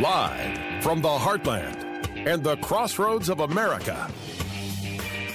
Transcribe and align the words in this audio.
Live 0.00 0.84
from 0.84 1.02
the 1.02 1.08
heartland 1.08 2.16
and 2.28 2.44
the 2.44 2.56
crossroads 2.58 3.28
of 3.28 3.40
America, 3.40 4.08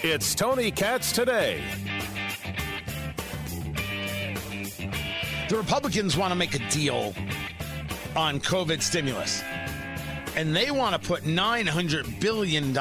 it's 0.02 0.34
Tony 0.34 0.72
Katz 0.72 1.12
today. 1.12 1.62
The 5.50 5.58
Republicans 5.58 6.16
want 6.16 6.32
to 6.32 6.36
make 6.36 6.56
a 6.56 6.70
deal 6.70 7.14
on 8.16 8.40
COVID 8.40 8.82
stimulus, 8.82 9.44
and 10.38 10.56
they 10.56 10.72
want 10.72 11.02
to 11.02 11.06
put 11.06 11.24
$900 11.24 12.22
billion 12.22 12.74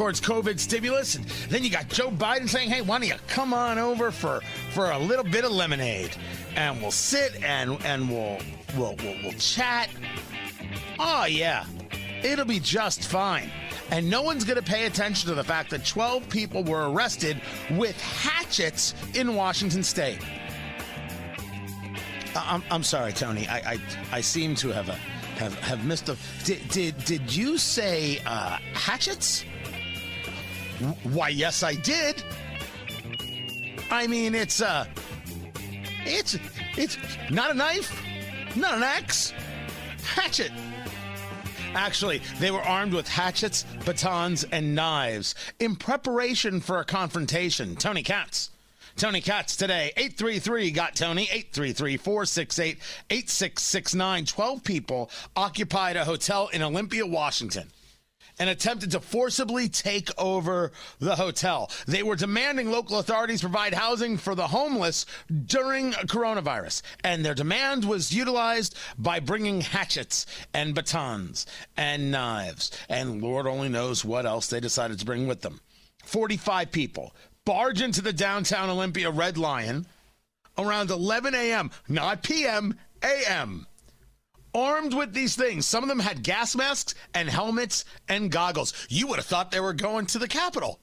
towards 0.00 0.18
COVID 0.18 0.58
stimulus. 0.58 1.14
And 1.16 1.26
then 1.50 1.62
you 1.62 1.68
got 1.68 1.90
Joe 1.90 2.10
Biden 2.10 2.48
saying, 2.48 2.70
hey, 2.70 2.80
why 2.80 2.98
don't 2.98 3.06
you 3.06 3.16
come 3.28 3.52
on 3.52 3.78
over 3.78 4.10
for, 4.10 4.40
for 4.70 4.92
a 4.92 4.98
little 4.98 5.26
bit 5.26 5.44
of 5.44 5.52
lemonade? 5.52 6.16
And 6.56 6.80
we'll 6.80 6.90
sit 6.90 7.44
and, 7.44 7.76
and 7.84 8.08
we'll, 8.08 8.38
we'll, 8.78 8.96
we'll, 9.02 9.16
we'll 9.22 9.34
chat. 9.34 9.90
Oh, 10.98 11.26
yeah, 11.26 11.66
it'll 12.22 12.46
be 12.46 12.60
just 12.60 13.10
fine. 13.10 13.50
And 13.90 14.08
no 14.08 14.22
one's 14.22 14.42
going 14.42 14.56
to 14.56 14.62
pay 14.62 14.86
attention 14.86 15.28
to 15.28 15.34
the 15.34 15.44
fact 15.44 15.68
that 15.68 15.84
12 15.84 16.30
people 16.30 16.64
were 16.64 16.90
arrested 16.90 17.38
with 17.72 18.00
hatchets 18.00 18.94
in 19.12 19.34
Washington 19.34 19.82
state. 19.82 20.20
I'm, 22.34 22.62
I'm 22.70 22.84
sorry, 22.84 23.12
Tony. 23.12 23.46
I, 23.48 23.72
I, 23.72 23.78
I 24.12 24.20
seem 24.22 24.54
to 24.54 24.68
have, 24.68 24.88
a, 24.88 24.94
have, 24.94 25.58
have 25.58 25.84
missed 25.84 26.08
a. 26.08 26.16
Did, 26.44 26.66
did, 26.68 27.04
did 27.04 27.36
you 27.36 27.58
say 27.58 28.22
uh, 28.24 28.56
hatchets? 28.72 29.44
Why, 31.04 31.28
yes, 31.28 31.62
I 31.62 31.74
did. 31.74 32.22
I 33.90 34.06
mean, 34.06 34.34
it's 34.34 34.62
uh, 34.62 34.86
it's 36.04 36.38
it's 36.76 36.96
not 37.30 37.50
a 37.50 37.54
knife, 37.54 38.02
not 38.56 38.74
an 38.74 38.82
axe, 38.82 39.32
hatchet. 40.04 40.52
Actually, 41.74 42.20
they 42.38 42.50
were 42.50 42.62
armed 42.62 42.94
with 42.94 43.06
hatchets, 43.06 43.64
batons, 43.84 44.44
and 44.44 44.74
knives 44.74 45.34
in 45.60 45.76
preparation 45.76 46.60
for 46.60 46.80
a 46.80 46.84
confrontation. 46.84 47.76
Tony 47.76 48.02
Katz. 48.02 48.50
Tony 48.96 49.20
Katz 49.20 49.56
today, 49.56 49.92
833 49.96 50.72
got 50.72 50.94
Tony, 50.96 51.22
833 51.24 51.96
468 51.96 52.78
8669. 53.10 54.24
12 54.26 54.64
people 54.64 55.10
occupied 55.36 55.96
a 55.96 56.04
hotel 56.04 56.48
in 56.48 56.62
Olympia, 56.62 57.06
Washington 57.06 57.70
and 58.40 58.48
attempted 58.48 58.90
to 58.90 59.00
forcibly 59.00 59.68
take 59.68 60.10
over 60.18 60.72
the 60.98 61.14
hotel. 61.14 61.70
They 61.86 62.02
were 62.02 62.16
demanding 62.16 62.70
local 62.70 62.98
authorities 62.98 63.42
provide 63.42 63.74
housing 63.74 64.16
for 64.16 64.34
the 64.34 64.48
homeless 64.48 65.04
during 65.44 65.92
coronavirus, 65.92 66.80
and 67.04 67.22
their 67.22 67.34
demand 67.34 67.84
was 67.84 68.12
utilized 68.12 68.76
by 68.98 69.20
bringing 69.20 69.60
hatchets 69.60 70.24
and 70.54 70.74
batons 70.74 71.46
and 71.76 72.10
knives, 72.10 72.72
and 72.88 73.22
Lord 73.22 73.46
only 73.46 73.68
knows 73.68 74.04
what 74.04 74.24
else 74.24 74.48
they 74.48 74.58
decided 74.58 74.98
to 74.98 75.04
bring 75.04 75.26
with 75.26 75.42
them. 75.42 75.60
45 76.04 76.72
people 76.72 77.14
barge 77.44 77.82
into 77.82 78.00
the 78.00 78.12
downtown 78.12 78.70
Olympia 78.70 79.10
Red 79.10 79.36
Lion 79.36 79.86
around 80.56 80.90
11 80.90 81.34
a.m., 81.34 81.70
not 81.88 82.22
p.m., 82.22 82.74
a.m 83.02 83.66
armed 84.54 84.94
with 84.94 85.12
these 85.12 85.36
things. 85.36 85.66
Some 85.66 85.82
of 85.84 85.88
them 85.88 85.98
had 85.98 86.22
gas 86.22 86.56
masks 86.56 86.94
and 87.14 87.28
helmets 87.28 87.84
and 88.08 88.30
goggles. 88.30 88.72
You 88.88 89.06
would 89.08 89.16
have 89.16 89.26
thought 89.26 89.50
they 89.50 89.60
were 89.60 89.72
going 89.72 90.06
to 90.06 90.18
the 90.18 90.28
Capitol. 90.28 90.80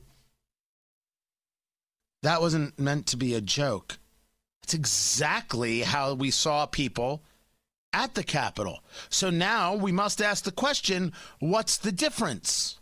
That 2.23 2.41
wasn't 2.41 2.79
meant 2.79 3.07
to 3.07 3.17
be 3.17 3.33
a 3.35 3.41
joke. 3.41 3.97
It's 4.63 4.73
exactly 4.73 5.81
how 5.81 6.13
we 6.13 6.31
saw 6.31 6.65
people 6.65 7.23
at 7.93 8.15
the 8.15 8.23
Capitol. 8.23 8.83
So 9.09 9.29
now 9.29 9.75
we 9.75 9.91
must 9.91 10.21
ask 10.21 10.43
the 10.43 10.51
question 10.51 11.13
what's 11.39 11.77
the 11.77 11.91
difference? 11.91 12.79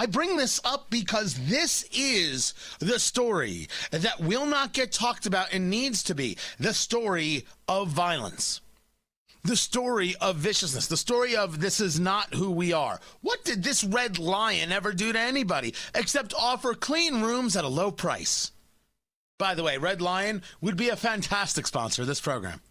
I 0.00 0.06
bring 0.06 0.38
this 0.38 0.62
up 0.64 0.88
because 0.88 1.34
this 1.34 1.84
is 1.92 2.54
the 2.78 2.98
story 2.98 3.68
that 3.90 4.18
will 4.18 4.46
not 4.46 4.72
get 4.72 4.92
talked 4.92 5.26
about 5.26 5.52
and 5.52 5.68
needs 5.68 6.02
to 6.04 6.14
be 6.14 6.38
the 6.58 6.72
story 6.72 7.44
of 7.68 7.88
violence. 7.88 8.62
The 9.44 9.56
story 9.56 10.16
of 10.18 10.36
viciousness, 10.36 10.86
the 10.86 10.96
story 10.96 11.36
of 11.36 11.60
this 11.60 11.80
is 11.80 12.00
not 12.00 12.32
who 12.32 12.50
we 12.50 12.72
are. 12.72 12.98
What 13.20 13.44
did 13.44 13.62
this 13.62 13.84
red 13.84 14.18
lion 14.18 14.72
ever 14.72 14.94
do 14.94 15.12
to 15.12 15.20
anybody 15.20 15.74
except 15.94 16.32
offer 16.32 16.72
clean 16.72 17.20
rooms 17.20 17.54
at 17.54 17.64
a 17.66 17.68
low 17.68 17.90
price? 17.90 18.52
By 19.36 19.54
the 19.54 19.62
way, 19.62 19.76
Red 19.76 20.00
Lion 20.00 20.42
would 20.62 20.78
be 20.78 20.88
a 20.88 20.96
fantastic 20.96 21.66
sponsor 21.66 22.00
of 22.00 22.08
this 22.08 22.22
program. 22.22 22.62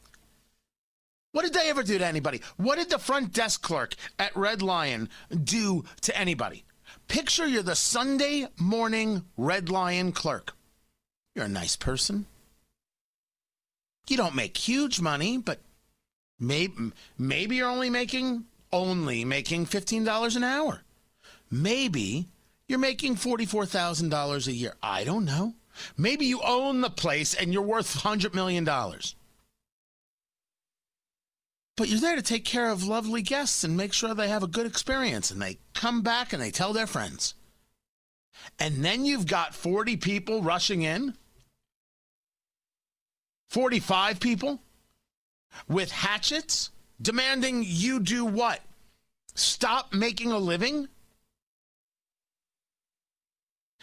What 1.32 1.44
did 1.44 1.54
they 1.54 1.70
ever 1.70 1.84
do 1.84 2.00
to 2.00 2.06
anybody? 2.08 2.42
What 2.58 2.80
did 2.80 2.90
the 2.90 2.98
front 2.98 3.34
desk 3.34 3.62
clerk 3.62 3.94
at 4.18 4.36
Red 4.36 4.64
Lion 4.64 5.10
do 5.44 5.86
to 6.02 6.18
anybody? 6.18 6.64
Picture 7.10 7.48
you're 7.48 7.64
the 7.64 7.76
Sunday 7.76 8.46
morning 8.60 9.26
Red 9.36 9.68
Lion 9.68 10.12
clerk. 10.12 10.54
You're 11.34 11.46
a 11.46 11.50
nice 11.50 11.76
person. 11.76 12.28
You 14.08 14.16
don't 14.16 14.36
make 14.36 14.56
huge 14.56 15.02
money, 15.02 15.40
but 15.40 15.60
maybe, 16.40 16.92
maybe 17.18 17.56
you're 17.56 17.68
only 17.68 17.90
making 17.90 18.46
only 18.72 19.26
making 19.26 19.66
$15 19.66 20.36
an 20.36 20.44
hour. 20.44 20.84
Maybe 21.50 22.28
you're 22.68 22.78
making 22.78 23.16
$44,000 23.16 24.48
a 24.48 24.54
year. 24.54 24.76
I 24.84 25.04
don't 25.04 25.26
know. 25.26 25.56
Maybe 25.98 26.28
you 26.28 26.42
own 26.44 26.82
the 26.82 26.92
place 26.92 27.34
and 27.34 27.52
you're 27.52 27.64
worth 27.64 28.02
$100 28.04 28.36
million 28.36 28.66
but 31.80 31.88
you're 31.88 32.02
there 32.02 32.18
to 32.18 32.22
take 32.22 32.44
care 32.44 32.70
of 32.70 32.84
lovely 32.84 33.22
guests 33.22 33.64
and 33.64 33.78
make 33.78 33.94
sure 33.94 34.14
they 34.14 34.28
have 34.28 34.44
a 34.44 34.48
good 34.48 34.66
experience 34.66 35.32
and 35.32 35.42
they 35.42 35.58
come 35.74 36.02
back 36.02 36.34
and 36.34 36.42
they 36.42 36.52
tell 36.52 36.74
their 36.74 36.86
friends. 36.86 37.36
And 38.60 38.84
then 38.84 39.06
you've 39.06 39.26
got 39.26 39.56
40 39.56 39.96
people 39.96 40.42
rushing 40.42 40.82
in, 40.82 41.14
45 43.48 44.20
people 44.20 44.60
with 45.70 45.90
hatchets 45.90 46.72
demanding 47.02 47.64
you 47.66 48.02
do 48.02 48.26
what? 48.26 48.60
Stop 49.36 49.94
making 49.94 50.34
a 50.34 50.38
living? 50.38 50.90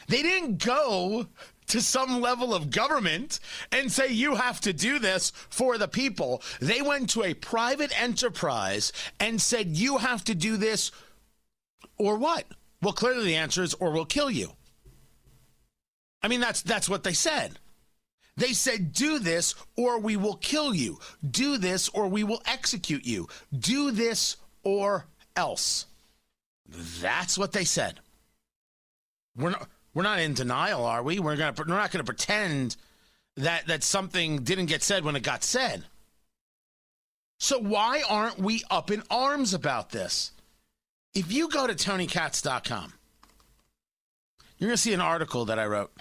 They 0.08 0.22
didn't 0.22 0.62
go 0.62 1.28
to 1.68 1.80
some 1.80 2.20
level 2.20 2.54
of 2.54 2.70
government 2.70 3.40
and 3.72 3.90
say 3.90 4.08
you 4.08 4.34
have 4.36 4.60
to 4.62 4.72
do 4.72 4.98
this 4.98 5.32
for 5.50 5.78
the 5.78 5.88
people. 5.88 6.42
They 6.60 6.82
went 6.82 7.10
to 7.10 7.24
a 7.24 7.34
private 7.34 7.98
enterprise 8.00 8.92
and 9.20 9.40
said 9.40 9.76
you 9.76 9.98
have 9.98 10.24
to 10.24 10.34
do 10.34 10.56
this 10.56 10.92
or 11.98 12.16
what? 12.16 12.44
Well, 12.82 12.92
clearly 12.92 13.24
the 13.24 13.36
answer 13.36 13.62
is 13.62 13.74
or 13.74 13.90
we'll 13.90 14.04
kill 14.04 14.30
you. 14.30 14.52
I 16.22 16.28
mean 16.28 16.40
that's 16.40 16.62
that's 16.62 16.88
what 16.88 17.04
they 17.04 17.12
said. 17.12 17.58
They 18.36 18.52
said 18.52 18.92
do 18.92 19.18
this 19.18 19.54
or 19.76 19.98
we 19.98 20.16
will 20.16 20.36
kill 20.36 20.74
you. 20.74 20.98
Do 21.28 21.56
this 21.56 21.88
or 21.88 22.08
we 22.08 22.24
will 22.24 22.42
execute 22.46 23.04
you. 23.04 23.28
Do 23.56 23.90
this 23.90 24.36
or 24.62 25.06
else. 25.36 25.86
That's 27.00 27.38
what 27.38 27.52
they 27.52 27.64
said. 27.64 28.00
We're 29.36 29.50
not 29.50 29.68
we're 29.96 30.02
not 30.02 30.20
in 30.20 30.34
denial, 30.34 30.84
are 30.84 31.02
we? 31.02 31.18
We're 31.18 31.36
gonna 31.36 31.54
we're 31.56 31.64
not 31.64 31.90
gonna 31.90 32.04
pretend 32.04 32.76
that 33.36 33.66
that 33.66 33.82
something 33.82 34.44
didn't 34.44 34.66
get 34.66 34.82
said 34.82 35.04
when 35.04 35.16
it 35.16 35.22
got 35.22 35.42
said. 35.42 35.84
So 37.38 37.58
why 37.58 38.02
aren't 38.08 38.38
we 38.38 38.62
up 38.70 38.90
in 38.90 39.02
arms 39.10 39.54
about 39.54 39.90
this? 39.90 40.32
If 41.14 41.32
you 41.32 41.48
go 41.48 41.66
to 41.66 41.74
TonyKatz.com, 41.74 42.92
you're 44.58 44.68
going 44.68 44.76
to 44.76 44.82
see 44.82 44.94
an 44.94 45.00
article 45.00 45.44
that 45.46 45.58
I 45.58 45.66
wrote. 45.66 45.92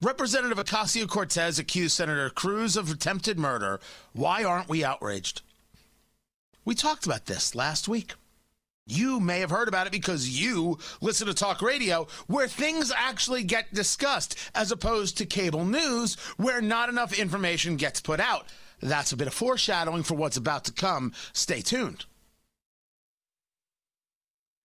Representative 0.00 0.58
Ocasio 0.58 1.08
Cortez 1.08 1.58
accused 1.58 1.96
Senator 1.96 2.30
Cruz 2.30 2.76
of 2.76 2.90
attempted 2.90 3.38
murder. 3.38 3.80
Why 4.12 4.44
aren't 4.44 4.68
we 4.68 4.84
outraged? 4.84 5.42
We 6.64 6.74
talked 6.74 7.04
about 7.04 7.26
this 7.26 7.54
last 7.54 7.88
week. 7.88 8.14
You 8.90 9.20
may 9.20 9.38
have 9.38 9.50
heard 9.50 9.68
about 9.68 9.86
it 9.86 9.92
because 9.92 10.28
you 10.28 10.78
listen 11.00 11.28
to 11.28 11.34
talk 11.34 11.62
radio 11.62 12.08
where 12.26 12.48
things 12.48 12.92
actually 12.94 13.44
get 13.44 13.72
discussed 13.72 14.36
as 14.52 14.72
opposed 14.72 15.16
to 15.18 15.26
cable 15.26 15.64
news 15.64 16.16
where 16.38 16.60
not 16.60 16.88
enough 16.88 17.16
information 17.16 17.76
gets 17.76 18.00
put 18.00 18.18
out. 18.18 18.46
That's 18.80 19.12
a 19.12 19.16
bit 19.16 19.28
of 19.28 19.34
foreshadowing 19.34 20.02
for 20.02 20.14
what's 20.14 20.36
about 20.36 20.64
to 20.64 20.72
come. 20.72 21.12
Stay 21.32 21.60
tuned. 21.60 22.04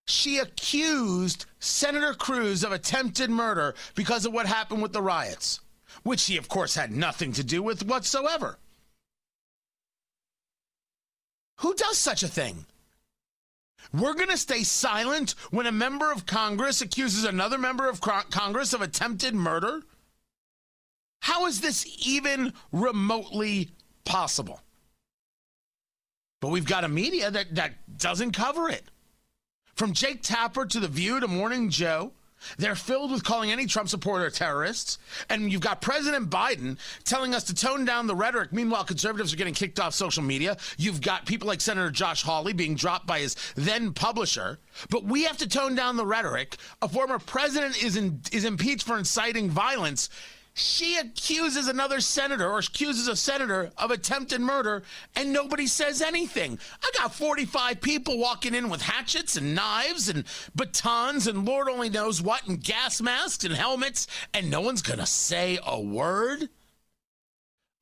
She 0.08 0.40
accused 0.40 1.46
Senator 1.60 2.14
Cruz 2.14 2.64
of 2.64 2.72
attempted 2.72 3.30
murder 3.30 3.76
because 3.94 4.26
of 4.26 4.34
what 4.34 4.48
happened 4.48 4.82
with 4.82 4.94
the 4.94 5.02
riots, 5.04 5.60
which 6.02 6.22
she, 6.22 6.38
of 6.38 6.48
course, 6.48 6.74
had 6.74 6.92
nothing 6.92 7.32
to 7.34 7.44
do 7.44 7.62
with 7.62 7.86
whatsoever. 7.86 8.58
Who 11.58 11.76
does 11.76 11.98
such 12.00 12.24
a 12.24 12.28
thing? 12.28 12.66
We're 13.94 14.14
going 14.14 14.30
to 14.30 14.38
stay 14.38 14.64
silent 14.64 15.36
when 15.52 15.66
a 15.66 15.72
member 15.72 16.12
of 16.12 16.26
Congress 16.26 16.82
accuses 16.82 17.24
another 17.24 17.58
member 17.58 17.90
of 17.90 18.02
Congress 18.02 18.74
of 18.74 18.82
attempted 18.82 19.36
murder? 19.36 19.84
How 21.22 21.46
is 21.48 21.62
this 21.62 21.86
even 22.06 22.54
remotely 22.72 23.72
possible? 24.04 24.62
But 26.42 26.50
we've 26.50 26.68
got 26.68 26.84
a 26.84 26.90
media 26.90 27.32
that, 27.32 27.56
that 27.56 27.98
doesn't 27.98 28.32
cover 28.32 28.70
it. 28.70 28.84
From 29.76 29.94
Jake 29.94 30.22
Tapper 30.22 30.66
to 30.66 30.80
The 30.80 30.88
View 30.88 31.20
to 31.20 31.28
Morning 31.28 31.70
Joe, 31.70 32.14
they're 32.58 32.76
filled 32.76 33.12
with 33.12 33.24
calling 33.24 33.52
any 33.52 33.66
Trump 33.66 33.90
supporter 33.90 34.30
terrorists. 34.30 34.98
And 35.30 35.52
you've 35.52 35.62
got 35.62 35.82
President 35.82 36.30
Biden 36.30 36.78
telling 37.04 37.34
us 37.34 37.44
to 37.46 37.54
tone 37.54 37.86
down 37.86 38.08
the 38.08 38.16
rhetoric. 38.16 38.54
Meanwhile, 38.54 38.86
conservatives 38.86 39.34
are 39.34 39.38
getting 39.38 39.54
kicked 39.54 39.80
off 39.80 39.94
social 39.94 40.24
media. 40.24 40.58
You've 40.78 41.02
got 41.02 41.26
people 41.26 41.48
like 41.48 41.62
Senator 41.62 41.92
Josh 41.92 42.24
Hawley 42.24 42.54
being 42.54 42.76
dropped 42.76 43.08
by 43.08 43.20
his 43.20 43.36
then 43.56 43.94
publisher. 43.94 44.60
But 44.90 45.06
we 45.06 45.24
have 45.24 45.38
to 45.38 45.48
tone 45.48 45.76
down 45.76 45.98
the 45.98 46.06
rhetoric. 46.06 46.58
A 46.82 46.88
former 46.88 47.20
president 47.20 47.82
is, 47.84 47.96
in, 47.96 48.22
is 48.32 48.46
impeached 48.46 48.86
for 48.86 48.98
inciting 48.98 49.50
violence 49.50 50.10
she 50.58 50.96
accuses 50.96 51.68
another 51.68 52.00
senator 52.00 52.50
or 52.50 52.60
accuses 52.60 53.10
a 53.10 53.16
senator 53.18 53.72
of 53.78 53.92
attempted 53.92 54.40
murder 54.40 54.84
and 55.14 55.34
nobody 55.34 55.68
says 55.68 56.02
anything. 56.02 56.58
I 56.82 56.92
got 56.98 57.14
45 57.14 57.82
people 57.82 58.18
walking 58.18 58.56
in 58.56 58.70
with 58.70 58.82
hatchets 58.82 59.36
and 59.36 59.54
knives 59.54 60.08
and 60.08 60.24
batons 60.56 61.28
and 61.28 61.46
Lord 61.46 61.68
only 61.68 61.90
knows 61.90 62.22
what 62.22 62.48
and 62.48 62.64
gas 62.64 63.02
masks 63.02 63.44
and 63.44 63.54
helmets 63.54 64.08
and 64.34 64.50
no 64.50 64.62
one's 64.62 64.82
going 64.82 65.00
to 65.00 65.06
say 65.06 65.60
a 65.66 65.80
word. 65.80 66.48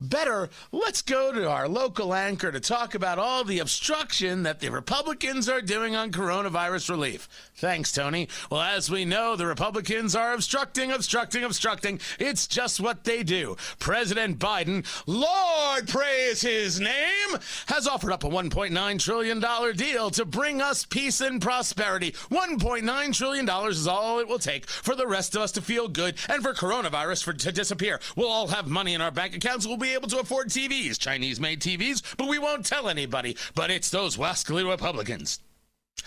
Better, 0.00 0.50
let's 0.72 1.02
go 1.02 1.32
to 1.32 1.48
our 1.48 1.68
local 1.68 2.14
anchor 2.14 2.50
to 2.50 2.58
talk 2.58 2.96
about 2.96 3.16
all 3.16 3.44
the 3.44 3.60
obstruction 3.60 4.42
that 4.42 4.58
the 4.58 4.68
Republicans 4.68 5.48
are 5.48 5.60
doing 5.60 5.94
on 5.94 6.10
coronavirus 6.10 6.90
relief. 6.90 7.28
Thanks, 7.54 7.92
Tony. 7.92 8.28
Well, 8.50 8.60
as 8.60 8.90
we 8.90 9.04
know, 9.04 9.36
the 9.36 9.46
Republicans 9.46 10.16
are 10.16 10.34
obstructing, 10.34 10.90
obstructing, 10.90 11.44
obstructing. 11.44 12.00
It's 12.18 12.48
just 12.48 12.80
what 12.80 13.04
they 13.04 13.22
do. 13.22 13.56
President 13.78 14.40
Biden, 14.40 14.84
Lord 15.06 15.86
praise 15.86 16.42
his 16.42 16.80
name, 16.80 17.38
has 17.66 17.86
offered 17.86 18.10
up 18.12 18.24
a 18.24 18.28
$1.9 18.28 18.98
trillion 18.98 19.76
deal 19.76 20.10
to 20.10 20.24
bring 20.24 20.60
us 20.60 20.84
peace 20.84 21.20
and 21.20 21.40
prosperity. 21.40 22.10
$1.9 22.32 23.16
trillion 23.16 23.48
is 23.70 23.86
all 23.86 24.18
it 24.18 24.26
will 24.26 24.40
take 24.40 24.66
for 24.66 24.96
the 24.96 25.06
rest 25.06 25.36
of 25.36 25.42
us 25.42 25.52
to 25.52 25.62
feel 25.62 25.86
good 25.86 26.16
and 26.28 26.42
for 26.42 26.52
coronavirus 26.52 27.22
for, 27.22 27.32
to 27.32 27.52
disappear. 27.52 28.00
We'll 28.16 28.28
all 28.28 28.48
have 28.48 28.66
money 28.66 28.94
in 28.94 29.00
our 29.00 29.12
bank 29.12 29.36
accounts. 29.36 29.66
We'll 29.66 29.83
be 29.84 29.94
able 29.94 30.08
to 30.08 30.18
afford 30.18 30.48
TVs, 30.48 30.98
Chinese 30.98 31.38
made 31.38 31.60
TVs, 31.60 32.16
but 32.16 32.26
we 32.26 32.38
won't 32.38 32.64
tell 32.64 32.88
anybody. 32.88 33.36
But 33.54 33.70
it's 33.70 33.90
those 33.90 34.16
wascally 34.16 34.68
Republicans. 34.68 35.40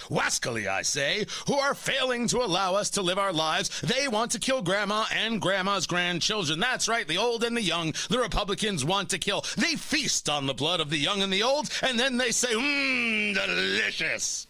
Wascally, 0.09 0.67
I 0.67 0.81
say, 0.81 1.25
who 1.45 1.57
are 1.57 1.73
failing 1.73 2.27
to 2.29 2.39
allow 2.39 2.73
us 2.73 2.89
to 2.91 3.01
live 3.01 3.19
our 3.19 3.31
lives. 3.31 3.81
They 3.81 4.07
want 4.07 4.31
to 4.31 4.39
kill 4.39 4.61
grandma 4.61 5.05
and 5.13 5.39
grandma's 5.39 5.87
grandchildren. 5.87 6.59
That's 6.59 6.87
right, 6.87 7.07
the 7.07 7.17
old 7.17 7.43
and 7.43 7.55
the 7.55 7.61
young, 7.61 7.93
the 8.09 8.19
Republicans 8.19 8.83
want 8.83 9.09
to 9.11 9.19
kill. 9.19 9.45
They 9.57 9.75
feast 9.75 10.27
on 10.27 10.47
the 10.47 10.53
blood 10.53 10.79
of 10.79 10.89
the 10.89 10.97
young 10.97 11.21
and 11.21 11.31
the 11.31 11.43
old, 11.43 11.69
and 11.83 11.99
then 11.99 12.17
they 12.17 12.31
say, 12.31 12.53
mmm, 12.53 13.35
delicious. 13.35 14.47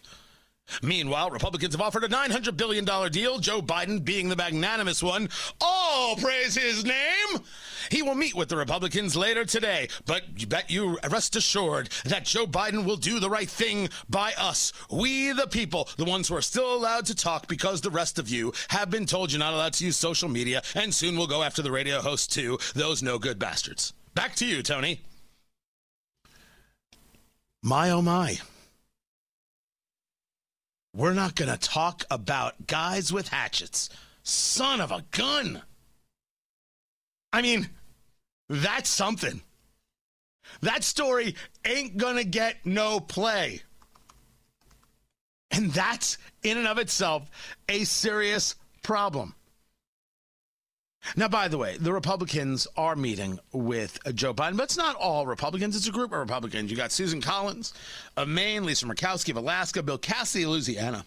Meanwhile, 0.82 1.30
Republicans 1.30 1.74
have 1.74 1.80
offered 1.80 2.04
a 2.04 2.08
$900 2.08 2.56
billion 2.56 2.84
deal, 3.10 3.38
Joe 3.38 3.60
Biden 3.60 4.04
being 4.04 4.28
the 4.28 4.36
magnanimous 4.36 5.02
one. 5.02 5.28
All 5.60 6.16
praise 6.16 6.56
his 6.56 6.84
name! 6.84 7.42
He 7.90 8.02
will 8.02 8.14
meet 8.14 8.34
with 8.34 8.48
the 8.48 8.56
Republicans 8.56 9.16
later 9.16 9.44
today, 9.44 9.88
but 10.06 10.22
you 10.36 10.46
bet 10.46 10.70
you 10.70 10.98
rest 11.10 11.36
assured 11.36 11.88
that 12.04 12.24
Joe 12.24 12.46
Biden 12.46 12.84
will 12.84 12.96
do 12.96 13.18
the 13.18 13.30
right 13.30 13.48
thing 13.48 13.88
by 14.08 14.32
us. 14.38 14.72
We, 14.90 15.32
the 15.32 15.46
people, 15.46 15.88
the 15.96 16.04
ones 16.04 16.28
who 16.28 16.36
are 16.36 16.42
still 16.42 16.74
allowed 16.74 17.06
to 17.06 17.14
talk 17.14 17.48
because 17.48 17.80
the 17.80 17.90
rest 17.90 18.18
of 18.18 18.28
you 18.28 18.52
have 18.68 18.90
been 18.90 19.06
told 19.06 19.32
you're 19.32 19.38
not 19.38 19.54
allowed 19.54 19.72
to 19.74 19.84
use 19.84 19.96
social 19.96 20.28
media, 20.28 20.62
and 20.74 20.92
soon 20.92 21.16
we'll 21.16 21.26
go 21.26 21.42
after 21.42 21.62
the 21.62 21.72
radio 21.72 22.00
hosts 22.00 22.26
too, 22.26 22.58
those 22.74 23.02
no 23.02 23.18
good 23.18 23.38
bastards. 23.38 23.92
Back 24.14 24.34
to 24.36 24.46
you, 24.46 24.62
Tony. 24.62 25.00
My 27.62 27.90
oh 27.90 28.02
my. 28.02 28.38
We're 30.94 31.14
not 31.14 31.34
going 31.34 31.50
to 31.50 31.58
talk 31.58 32.04
about 32.10 32.66
guys 32.66 33.12
with 33.12 33.28
hatchets. 33.28 33.90
Son 34.22 34.80
of 34.80 34.90
a 34.90 35.04
gun. 35.10 35.62
I 37.32 37.42
mean, 37.42 37.68
that's 38.48 38.88
something. 38.88 39.42
That 40.62 40.82
story 40.82 41.34
ain't 41.64 41.96
going 41.96 42.16
to 42.16 42.24
get 42.24 42.64
no 42.64 43.00
play. 43.00 43.62
And 45.50 45.70
that's, 45.72 46.18
in 46.42 46.56
and 46.58 46.66
of 46.66 46.78
itself, 46.78 47.30
a 47.68 47.84
serious 47.84 48.54
problem. 48.82 49.34
Now, 51.16 51.28
by 51.28 51.48
the 51.48 51.58
way, 51.58 51.76
the 51.78 51.92
Republicans 51.92 52.66
are 52.76 52.96
meeting 52.96 53.38
with 53.52 53.98
Joe 54.14 54.34
Biden, 54.34 54.56
but 54.56 54.64
it's 54.64 54.76
not 54.76 54.96
all 54.96 55.26
Republicans. 55.26 55.76
It's 55.76 55.88
a 55.88 55.92
group 55.92 56.12
of 56.12 56.18
Republicans. 56.18 56.70
You 56.70 56.76
got 56.76 56.92
Susan 56.92 57.20
Collins 57.20 57.72
of 58.16 58.28
Maine, 58.28 58.64
Lisa 58.64 58.84
Murkowski 58.86 59.30
of 59.30 59.36
Alaska, 59.36 59.82
Bill 59.82 59.98
Cassidy 59.98 60.44
of 60.44 60.50
Louisiana. 60.50 61.04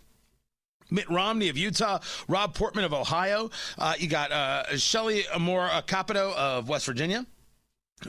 Mitt 0.90 1.10
Romney 1.10 1.48
of 1.48 1.58
Utah, 1.58 2.00
Rob 2.28 2.54
Portman 2.54 2.84
of 2.84 2.94
Ohio. 2.94 3.50
Uh, 3.78 3.94
you 3.98 4.08
got 4.08 4.32
uh, 4.32 4.78
Shelley 4.78 5.24
Moore 5.40 5.70
Capito 5.88 6.34
of 6.36 6.68
West 6.68 6.86
Virginia. 6.86 7.26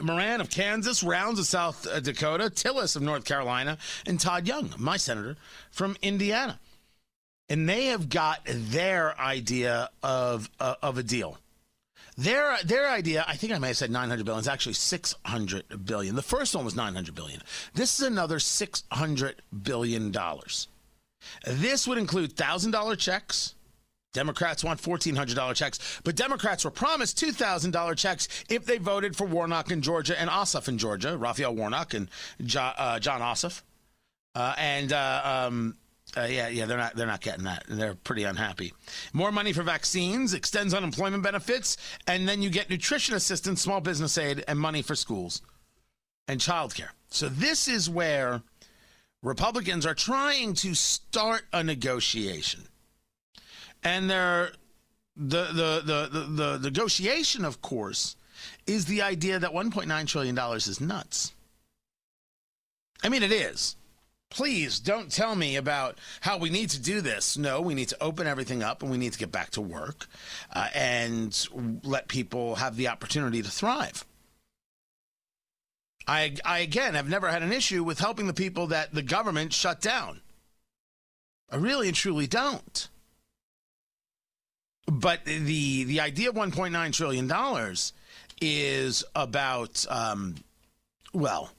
Moran 0.00 0.40
of 0.40 0.50
Kansas, 0.50 1.02
Rounds 1.02 1.38
of 1.38 1.46
South 1.46 1.86
Dakota, 2.02 2.44
Tillis 2.44 2.96
of 2.96 3.02
North 3.02 3.24
Carolina, 3.24 3.76
and 4.06 4.18
Todd 4.18 4.48
Young, 4.48 4.72
my 4.78 4.96
senator 4.96 5.36
from 5.70 5.96
Indiana. 6.02 6.58
And 7.48 7.68
they 7.68 7.86
have 7.86 8.08
got 8.08 8.40
their 8.46 9.18
idea 9.20 9.90
of, 10.02 10.48
uh, 10.58 10.76
of 10.82 10.96
a 10.96 11.02
deal. 11.02 11.38
Their 12.16 12.58
their 12.64 12.90
idea, 12.90 13.24
I 13.26 13.36
think 13.36 13.52
I 13.52 13.58
may 13.58 13.68
have 13.68 13.76
said 13.76 13.90
900 13.90 14.24
billion. 14.24 14.38
It's 14.38 14.48
actually 14.48 14.74
600 14.74 15.86
billion. 15.86 16.14
The 16.14 16.22
first 16.22 16.54
one 16.54 16.64
was 16.64 16.76
900 16.76 17.14
billion. 17.14 17.40
This 17.74 17.98
is 17.98 18.06
another 18.06 18.38
600 18.38 19.42
billion 19.62 20.10
dollars. 20.10 20.68
This 21.46 21.86
would 21.86 21.98
include 21.98 22.34
thousand 22.34 22.72
dollar 22.72 22.96
checks. 22.96 23.54
Democrats 24.12 24.62
want 24.62 24.78
$1,400 24.78 25.54
checks, 25.56 26.00
but 26.04 26.14
Democrats 26.14 26.66
were 26.66 26.70
promised 26.70 27.18
$2,000 27.18 27.96
checks 27.96 28.28
if 28.50 28.66
they 28.66 28.76
voted 28.76 29.16
for 29.16 29.26
Warnock 29.26 29.70
in 29.70 29.80
Georgia 29.80 30.20
and 30.20 30.28
Ossoff 30.28 30.68
in 30.68 30.76
Georgia, 30.76 31.16
Raphael 31.16 31.54
Warnock 31.54 31.94
and 31.94 32.10
jo- 32.44 32.72
uh, 32.76 32.98
Jon 32.98 33.22
Ossoff. 33.22 33.62
Uh, 34.34 34.54
and 34.58 34.92
uh, 34.92 35.46
um, 35.46 35.76
uh, 36.16 36.26
yeah, 36.28 36.48
yeah, 36.48 36.66
they're 36.66 36.78
not 36.78 36.94
they're 36.94 37.06
not 37.06 37.20
getting 37.20 37.44
that. 37.44 37.64
They're 37.68 37.94
pretty 37.94 38.24
unhappy. 38.24 38.72
More 39.12 39.32
money 39.32 39.52
for 39.52 39.62
vaccines, 39.62 40.34
extends 40.34 40.74
unemployment 40.74 41.22
benefits, 41.22 41.76
and 42.06 42.28
then 42.28 42.42
you 42.42 42.50
get 42.50 42.68
nutrition 42.68 43.14
assistance, 43.14 43.62
small 43.62 43.80
business 43.80 44.18
aid, 44.18 44.44
and 44.46 44.58
money 44.58 44.82
for 44.82 44.94
schools 44.94 45.42
and 46.28 46.40
childcare. 46.40 46.90
So 47.08 47.28
this 47.28 47.68
is 47.68 47.88
where 47.88 48.42
Republicans 49.22 49.86
are 49.86 49.94
trying 49.94 50.54
to 50.54 50.74
start 50.74 51.42
a 51.52 51.64
negotiation, 51.64 52.62
and 53.82 54.10
they're 54.10 54.52
the 55.16 55.46
the 55.46 55.82
the 55.84 56.20
the, 56.28 56.58
the 56.58 56.70
negotiation, 56.70 57.44
of 57.44 57.62
course, 57.62 58.16
is 58.66 58.84
the 58.84 59.02
idea 59.02 59.38
that 59.38 59.52
1.9 59.52 60.06
trillion 60.06 60.34
dollars 60.34 60.66
is 60.66 60.80
nuts. 60.80 61.32
I 63.02 63.08
mean, 63.08 63.22
it 63.22 63.32
is 63.32 63.76
please 64.32 64.80
don't 64.80 65.12
tell 65.12 65.36
me 65.36 65.56
about 65.56 65.98
how 66.22 66.38
we 66.38 66.48
need 66.48 66.70
to 66.70 66.80
do 66.80 67.02
this. 67.02 67.36
No, 67.36 67.60
we 67.60 67.74
need 67.74 67.88
to 67.90 68.02
open 68.02 68.26
everything 68.26 68.62
up 68.62 68.82
and 68.82 68.90
we 68.90 68.96
need 68.96 69.12
to 69.12 69.18
get 69.18 69.30
back 69.30 69.50
to 69.50 69.60
work 69.60 70.06
uh, 70.54 70.68
and 70.74 71.48
let 71.84 72.08
people 72.08 72.54
have 72.54 72.76
the 72.76 72.88
opportunity 72.88 73.42
to 73.42 73.50
thrive. 73.50 74.06
I, 76.06 76.34
I, 76.44 76.60
again, 76.60 76.94
have 76.94 77.08
never 77.08 77.28
had 77.28 77.42
an 77.42 77.52
issue 77.52 77.84
with 77.84 77.98
helping 77.98 78.26
the 78.26 78.32
people 78.32 78.68
that 78.68 78.92
the 78.92 79.02
government 79.02 79.52
shut 79.52 79.80
down. 79.80 80.20
I 81.50 81.56
really 81.56 81.88
and 81.88 81.96
truly 81.96 82.26
don't. 82.26 82.88
But 84.86 85.24
the 85.26 85.84
the 85.84 86.00
idea 86.00 86.30
of 86.30 86.34
1.9 86.34 86.92
trillion 86.92 87.28
dollars 87.28 87.92
is 88.40 89.04
about 89.14 89.86
um, 89.88 90.36
well, 91.12 91.52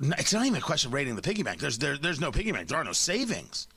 it's 0.00 0.32
not 0.32 0.46
even 0.46 0.58
a 0.58 0.62
question 0.62 0.88
of 0.88 0.94
rating 0.94 1.16
the 1.16 1.22
piggy 1.22 1.42
bank. 1.42 1.60
There's 1.60 1.78
there, 1.78 1.96
there's 1.96 2.20
no 2.20 2.32
piggy 2.32 2.52
bank. 2.52 2.68
There 2.68 2.78
are 2.78 2.84
no 2.84 2.92
savings. 2.92 3.68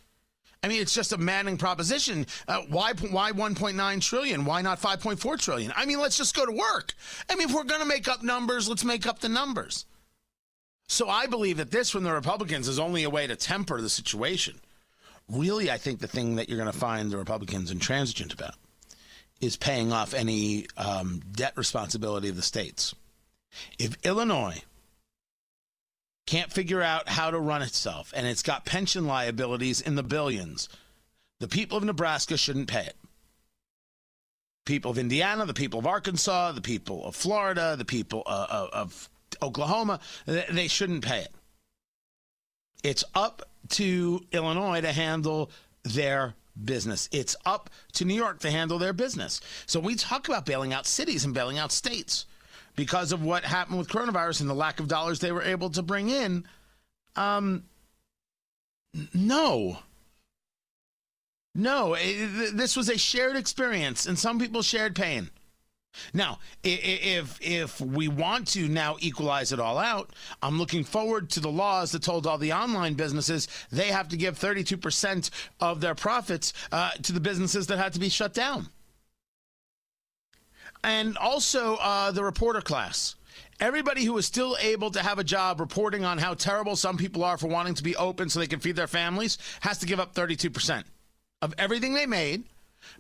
I 0.63 0.67
mean, 0.67 0.81
it's 0.81 0.93
just 0.93 1.13
a 1.13 1.17
maddening 1.17 1.57
proposition. 1.57 2.25
Uh, 2.47 2.61
why 2.69 2.93
why 2.93 3.31
1.9 3.31 4.01
trillion? 4.01 4.45
Why 4.45 4.61
not 4.61 4.81
5.4 4.81 5.39
trillion? 5.39 5.71
I 5.75 5.85
mean, 5.85 5.99
let's 5.99 6.17
just 6.17 6.35
go 6.35 6.45
to 6.45 6.51
work. 6.51 6.93
I 7.29 7.35
mean, 7.35 7.49
if 7.49 7.55
we're 7.55 7.63
going 7.63 7.81
to 7.81 7.87
make 7.87 8.07
up 8.07 8.23
numbers, 8.23 8.67
let's 8.67 8.83
make 8.83 9.05
up 9.05 9.19
the 9.19 9.29
numbers. 9.29 9.85
So 10.87 11.09
I 11.09 11.27
believe 11.27 11.57
that 11.57 11.71
this 11.71 11.89
from 11.89 12.03
the 12.03 12.13
Republicans 12.13 12.67
is 12.67 12.79
only 12.79 13.03
a 13.03 13.09
way 13.09 13.27
to 13.27 13.35
temper 13.35 13.81
the 13.81 13.89
situation. 13.89 14.59
Really, 15.29 15.69
I 15.69 15.77
think 15.77 15.99
the 15.99 16.07
thing 16.07 16.37
that 16.37 16.47
you're 16.47 16.57
going 16.57 16.71
to 16.71 16.77
find 16.77 17.11
the 17.11 17.17
Republicans 17.17 17.69
intransigent 17.69 18.33
about 18.33 18.55
is 19.41 19.57
paying 19.57 19.91
off 19.91 20.13
any 20.13 20.65
um, 20.77 21.21
debt 21.33 21.53
responsibility 21.57 22.29
of 22.29 22.37
the 22.37 22.41
states. 22.41 22.95
If 23.77 23.97
Illinois 24.03 24.63
can't 26.27 26.51
figure 26.51 26.81
out 26.83 27.09
how 27.09 27.31
to 27.31 27.39
run 27.39 27.63
itself, 27.63 28.13
and 28.15 28.27
it's 28.27 28.43
got 28.43 28.65
pension 28.65 29.07
liabilities 29.07 29.81
in 29.81 29.95
the 29.95 30.03
billions. 30.03 30.69
The 31.39 31.47
people 31.47 31.77
of 31.77 31.83
Nebraska 31.83 32.37
shouldn't 32.37 32.67
pay 32.67 32.81
it. 32.81 32.95
People 34.65 34.91
of 34.91 34.97
Indiana, 34.97 35.45
the 35.45 35.53
people 35.53 35.79
of 35.79 35.87
Arkansas, 35.87 36.51
the 36.51 36.61
people 36.61 37.05
of 37.05 37.15
Florida, 37.15 37.75
the 37.77 37.85
people 37.85 38.23
uh, 38.25 38.67
of 38.73 39.09
Oklahoma, 39.41 40.01
they 40.25 40.67
shouldn't 40.67 41.05
pay 41.05 41.21
it. 41.21 41.33
It's 42.83 43.05
up 43.15 43.43
to 43.69 44.21
Illinois 44.33 44.81
to 44.81 44.91
handle 44.91 45.49
their 45.83 46.35
business. 46.61 47.07
It's 47.13 47.35
up 47.45 47.69
to 47.93 48.03
New 48.03 48.13
York 48.13 48.39
to 48.39 48.51
handle 48.51 48.77
their 48.77 48.93
business. 48.93 49.39
So 49.65 49.79
we 49.79 49.95
talk 49.95 50.27
about 50.27 50.45
bailing 50.45 50.73
out 50.73 50.85
cities 50.85 51.23
and 51.23 51.33
bailing 51.33 51.57
out 51.57 51.71
states 51.71 52.25
because 52.77 53.11
of 53.11 53.21
what 53.21 53.43
happened 53.43 53.79
with 53.79 53.89
coronavirus 53.89 54.39
and 54.39 54.49
the 54.49 54.53
lack 54.53 54.79
of 54.79 54.87
dollars 54.87 55.19
they 55.19 55.33
were 55.33 55.41
able 55.41 55.69
to 55.71 55.81
bring 55.81 56.09
in. 56.09 56.45
Um, 57.17 57.65
no. 59.13 59.79
No, 61.53 61.95
it, 61.99 62.55
this 62.55 62.77
was 62.77 62.87
a 62.87 62.97
shared 62.97 63.35
experience, 63.35 64.05
and 64.05 64.17
some 64.17 64.39
people 64.39 64.61
shared 64.61 64.95
pain. 64.95 65.31
Now, 66.13 66.37
if 66.63 67.39
if 67.41 67.81
we 67.81 68.07
want 68.07 68.49
to 68.49 68.67
now 68.67 68.97
equalize 68.99 69.51
it 69.51 69.59
all 69.59 69.79
out, 69.79 70.11
I'm 70.43 70.59
looking 70.59 70.83
forward 70.83 71.31
to 71.31 71.39
the 71.39 71.49
laws 71.49 71.91
that 71.93 72.03
told 72.03 72.27
all 72.27 72.37
the 72.37 72.53
online 72.53 72.93
businesses 72.93 73.47
they 73.71 73.87
have 73.87 74.07
to 74.09 74.17
give 74.17 74.37
32% 74.37 75.31
of 75.59 75.81
their 75.81 75.95
profits 75.95 76.53
uh, 76.71 76.91
to 77.01 77.11
the 77.11 77.19
businesses 77.19 77.65
that 77.67 77.79
had 77.79 77.93
to 77.93 77.99
be 77.99 78.09
shut 78.09 78.35
down 78.35 78.69
and 80.87 81.17
also 81.17 81.75
uh, 81.75 82.11
the 82.11 82.23
reporter 82.23 82.61
class. 82.61 83.15
Everybody 83.59 84.05
who 84.05 84.17
is 84.17 84.25
still 84.25 84.55
able 84.61 84.89
to 84.91 85.03
have 85.03 85.19
a 85.19 85.23
job 85.23 85.59
reporting 85.59 86.05
on 86.05 86.17
how 86.17 86.33
terrible 86.33 86.77
some 86.77 86.95
people 86.95 87.25
are 87.25 87.37
for 87.37 87.47
wanting 87.47 87.73
to 87.75 87.83
be 87.83 87.95
open 87.97 88.29
so 88.29 88.39
they 88.39 88.47
can 88.47 88.61
feed 88.61 88.77
their 88.77 88.87
families 88.87 89.37
has 89.59 89.79
to 89.79 89.85
give 89.85 89.99
up 89.99 90.15
32% 90.15 90.85
of 91.41 91.53
everything 91.57 91.93
they 91.93 92.05
made 92.05 92.43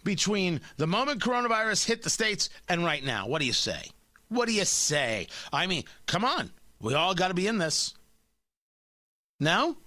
between 0.03 0.59
the 0.75 0.85
moment 0.85 1.21
coronavirus 1.21 1.85
hit 1.85 2.03
the 2.03 2.09
States 2.09 2.49
and 2.67 2.83
right 2.83 3.05
now. 3.05 3.25
What 3.25 3.39
do 3.39 3.45
you 3.45 3.53
say? 3.53 3.83
What 4.27 4.49
do 4.49 4.53
you 4.53 4.65
say? 4.65 5.27
I 5.53 5.65
mean, 5.65 5.83
come 6.07 6.25
on. 6.25 6.51
We 6.81 6.93
all 6.93 7.15
got 7.15 7.29
to 7.29 7.33
be 7.33 7.47
in 7.47 7.57
this. 7.57 7.93
No? 9.39 9.77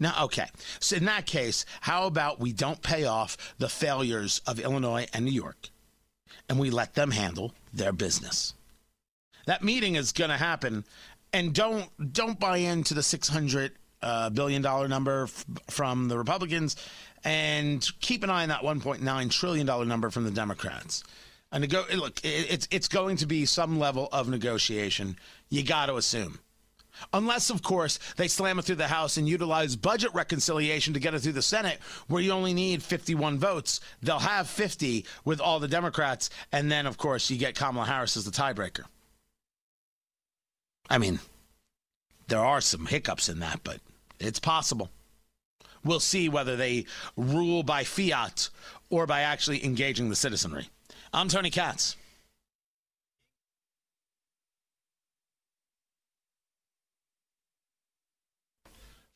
No, 0.00 0.12
okay. 0.22 0.48
So, 0.80 0.96
in 0.96 1.04
that 1.04 1.26
case, 1.26 1.64
how 1.80 2.06
about 2.06 2.40
we 2.40 2.52
don't 2.52 2.82
pay 2.82 3.04
off 3.04 3.54
the 3.58 3.68
failures 3.68 4.40
of 4.46 4.58
Illinois 4.58 5.06
and 5.12 5.24
New 5.24 5.30
York? 5.30 5.70
And 6.48 6.58
we 6.58 6.70
let 6.70 6.94
them 6.94 7.10
handle 7.10 7.52
their 7.72 7.92
business. 7.92 8.54
That 9.46 9.62
meeting 9.62 9.94
is 9.94 10.12
going 10.12 10.30
to 10.30 10.36
happen, 10.36 10.84
and 11.32 11.54
don't 11.54 11.88
don't 12.12 12.38
buy 12.38 12.58
into 12.58 12.94
the 12.94 13.02
six 13.02 13.28
hundred 13.28 13.72
uh, 14.02 14.30
billion 14.30 14.62
dollar 14.62 14.88
number 14.88 15.24
f- 15.24 15.44
from 15.70 16.08
the 16.08 16.16
Republicans, 16.16 16.76
and 17.24 17.86
keep 18.00 18.22
an 18.22 18.30
eye 18.30 18.42
on 18.42 18.48
that 18.48 18.64
one 18.64 18.80
point 18.80 19.02
nine 19.02 19.28
trillion 19.28 19.66
dollar 19.66 19.84
number 19.84 20.10
from 20.10 20.24
the 20.24 20.30
Democrats. 20.30 21.04
And 21.52 21.68
go, 21.68 21.84
look, 21.94 22.20
it's 22.24 22.66
it's 22.70 22.88
going 22.88 23.16
to 23.18 23.26
be 23.26 23.46
some 23.46 23.78
level 23.78 24.08
of 24.12 24.28
negotiation. 24.28 25.16
You 25.50 25.62
got 25.62 25.86
to 25.86 25.96
assume. 25.96 26.40
Unless, 27.12 27.50
of 27.50 27.62
course, 27.62 27.98
they 28.16 28.28
slam 28.28 28.58
it 28.58 28.64
through 28.64 28.76
the 28.76 28.88
House 28.88 29.16
and 29.16 29.28
utilize 29.28 29.76
budget 29.76 30.12
reconciliation 30.14 30.94
to 30.94 31.00
get 31.00 31.14
it 31.14 31.20
through 31.20 31.32
the 31.32 31.42
Senate, 31.42 31.78
where 32.08 32.22
you 32.22 32.32
only 32.32 32.54
need 32.54 32.82
51 32.82 33.38
votes. 33.38 33.80
They'll 34.02 34.18
have 34.18 34.48
50 34.48 35.04
with 35.24 35.40
all 35.40 35.60
the 35.60 35.68
Democrats. 35.68 36.30
And 36.52 36.70
then, 36.70 36.86
of 36.86 36.96
course, 36.96 37.30
you 37.30 37.38
get 37.38 37.54
Kamala 37.54 37.86
Harris 37.86 38.16
as 38.16 38.24
the 38.24 38.30
tiebreaker. 38.30 38.84
I 40.88 40.98
mean, 40.98 41.20
there 42.28 42.44
are 42.44 42.60
some 42.60 42.86
hiccups 42.86 43.28
in 43.28 43.40
that, 43.40 43.60
but 43.64 43.80
it's 44.20 44.38
possible. 44.38 44.90
We'll 45.84 46.00
see 46.00 46.28
whether 46.28 46.56
they 46.56 46.86
rule 47.16 47.62
by 47.62 47.84
fiat 47.84 48.48
or 48.90 49.06
by 49.06 49.20
actually 49.20 49.64
engaging 49.64 50.08
the 50.08 50.16
citizenry. 50.16 50.68
I'm 51.12 51.28
Tony 51.28 51.50
Katz. 51.50 51.96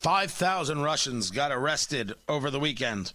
5,000 0.00 0.81
Russians 0.81 1.31
got 1.31 1.50
arrested 1.50 2.12
over 2.28 2.50
the 2.50 2.61
weekend 2.61 3.12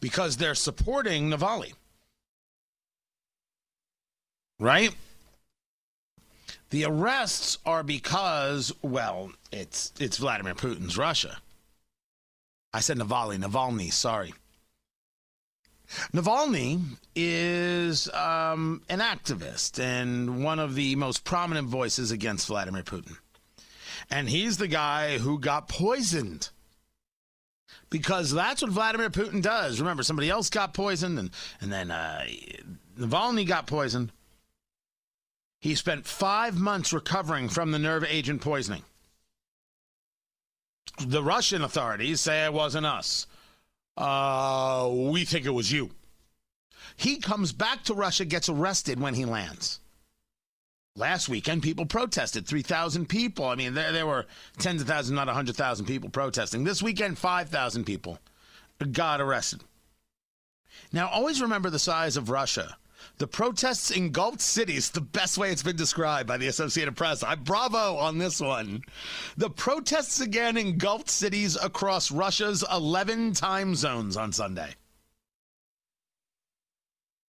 because 0.00 0.36
they're 0.36 0.54
supporting 0.54 1.30
Navalny. 1.30 1.72
Right? 4.60 4.94
The 6.70 6.84
arrests 6.84 7.58
are 7.66 7.82
because, 7.82 8.72
well, 8.82 9.32
it's 9.50 9.92
it's 9.98 10.18
Vladimir 10.18 10.54
Putin's 10.54 10.96
Russia. 10.96 11.38
I 12.72 12.80
said 12.80 12.98
Navalny, 12.98 13.42
Navalny, 13.42 13.92
sorry. 13.92 14.32
Navalny 16.14 16.80
is 17.14 18.08
um, 18.14 18.82
an 18.88 19.00
activist 19.00 19.78
and 19.78 20.42
one 20.42 20.58
of 20.58 20.74
the 20.74 20.96
most 20.96 21.24
prominent 21.24 21.68
voices 21.68 22.10
against 22.10 22.46
Vladimir 22.46 22.82
Putin 22.82 23.16
and 24.12 24.28
he's 24.28 24.58
the 24.58 24.68
guy 24.68 25.16
who 25.16 25.38
got 25.38 25.68
poisoned 25.68 26.50
because 27.88 28.30
that's 28.30 28.60
what 28.60 28.70
Vladimir 28.70 29.08
Putin 29.08 29.42
does. 29.42 29.80
Remember, 29.80 30.02
somebody 30.02 30.28
else 30.28 30.50
got 30.50 30.74
poisoned, 30.74 31.18
and 31.18 31.30
and 31.60 31.72
then 31.72 31.90
uh, 31.90 32.24
Navalny 32.98 33.46
got 33.46 33.66
poisoned. 33.66 34.12
He 35.60 35.74
spent 35.74 36.06
five 36.06 36.58
months 36.58 36.92
recovering 36.92 37.48
from 37.48 37.70
the 37.70 37.78
nerve 37.78 38.04
agent 38.04 38.42
poisoning. 38.42 38.82
The 41.06 41.22
Russian 41.22 41.62
authorities 41.62 42.20
say 42.20 42.44
it 42.44 42.52
wasn't 42.52 42.84
us. 42.84 43.26
Uh, 43.96 44.90
we 44.92 45.24
think 45.24 45.46
it 45.46 45.50
was 45.50 45.72
you. 45.72 45.90
He 46.96 47.16
comes 47.16 47.52
back 47.52 47.84
to 47.84 47.94
Russia, 47.94 48.24
gets 48.24 48.48
arrested 48.48 49.00
when 49.00 49.14
he 49.14 49.24
lands. 49.24 49.80
Last 50.94 51.28
weekend, 51.28 51.62
people 51.62 51.86
protested. 51.86 52.46
3,000 52.46 53.08
people. 53.08 53.46
I 53.46 53.54
mean, 53.54 53.72
there, 53.74 53.92
there 53.92 54.06
were 54.06 54.26
tens 54.58 54.82
of 54.82 54.88
thousands, 54.88 55.16
not 55.16 55.26
100,000 55.26 55.86
people 55.86 56.10
protesting. 56.10 56.64
This 56.64 56.82
weekend, 56.82 57.18
5,000 57.18 57.84
people 57.84 58.18
got 58.90 59.20
arrested. 59.20 59.62
Now, 60.92 61.08
always 61.08 61.40
remember 61.40 61.70
the 61.70 61.78
size 61.78 62.16
of 62.16 62.28
Russia. 62.28 62.76
The 63.18 63.26
protests 63.26 63.90
engulfed 63.90 64.40
cities, 64.40 64.90
the 64.90 65.00
best 65.00 65.38
way 65.38 65.50
it's 65.50 65.62
been 65.62 65.76
described 65.76 66.28
by 66.28 66.36
the 66.36 66.46
Associated 66.46 66.96
Press. 66.96 67.22
I 67.22 67.34
bravo 67.36 67.96
on 67.96 68.18
this 68.18 68.40
one. 68.40 68.82
The 69.36 69.50
protests 69.50 70.20
again 70.20 70.56
engulfed 70.56 71.10
cities 71.10 71.56
across 71.56 72.10
Russia's 72.10 72.64
11 72.70 73.32
time 73.32 73.74
zones 73.74 74.16
on 74.16 74.32
Sunday. 74.32 74.74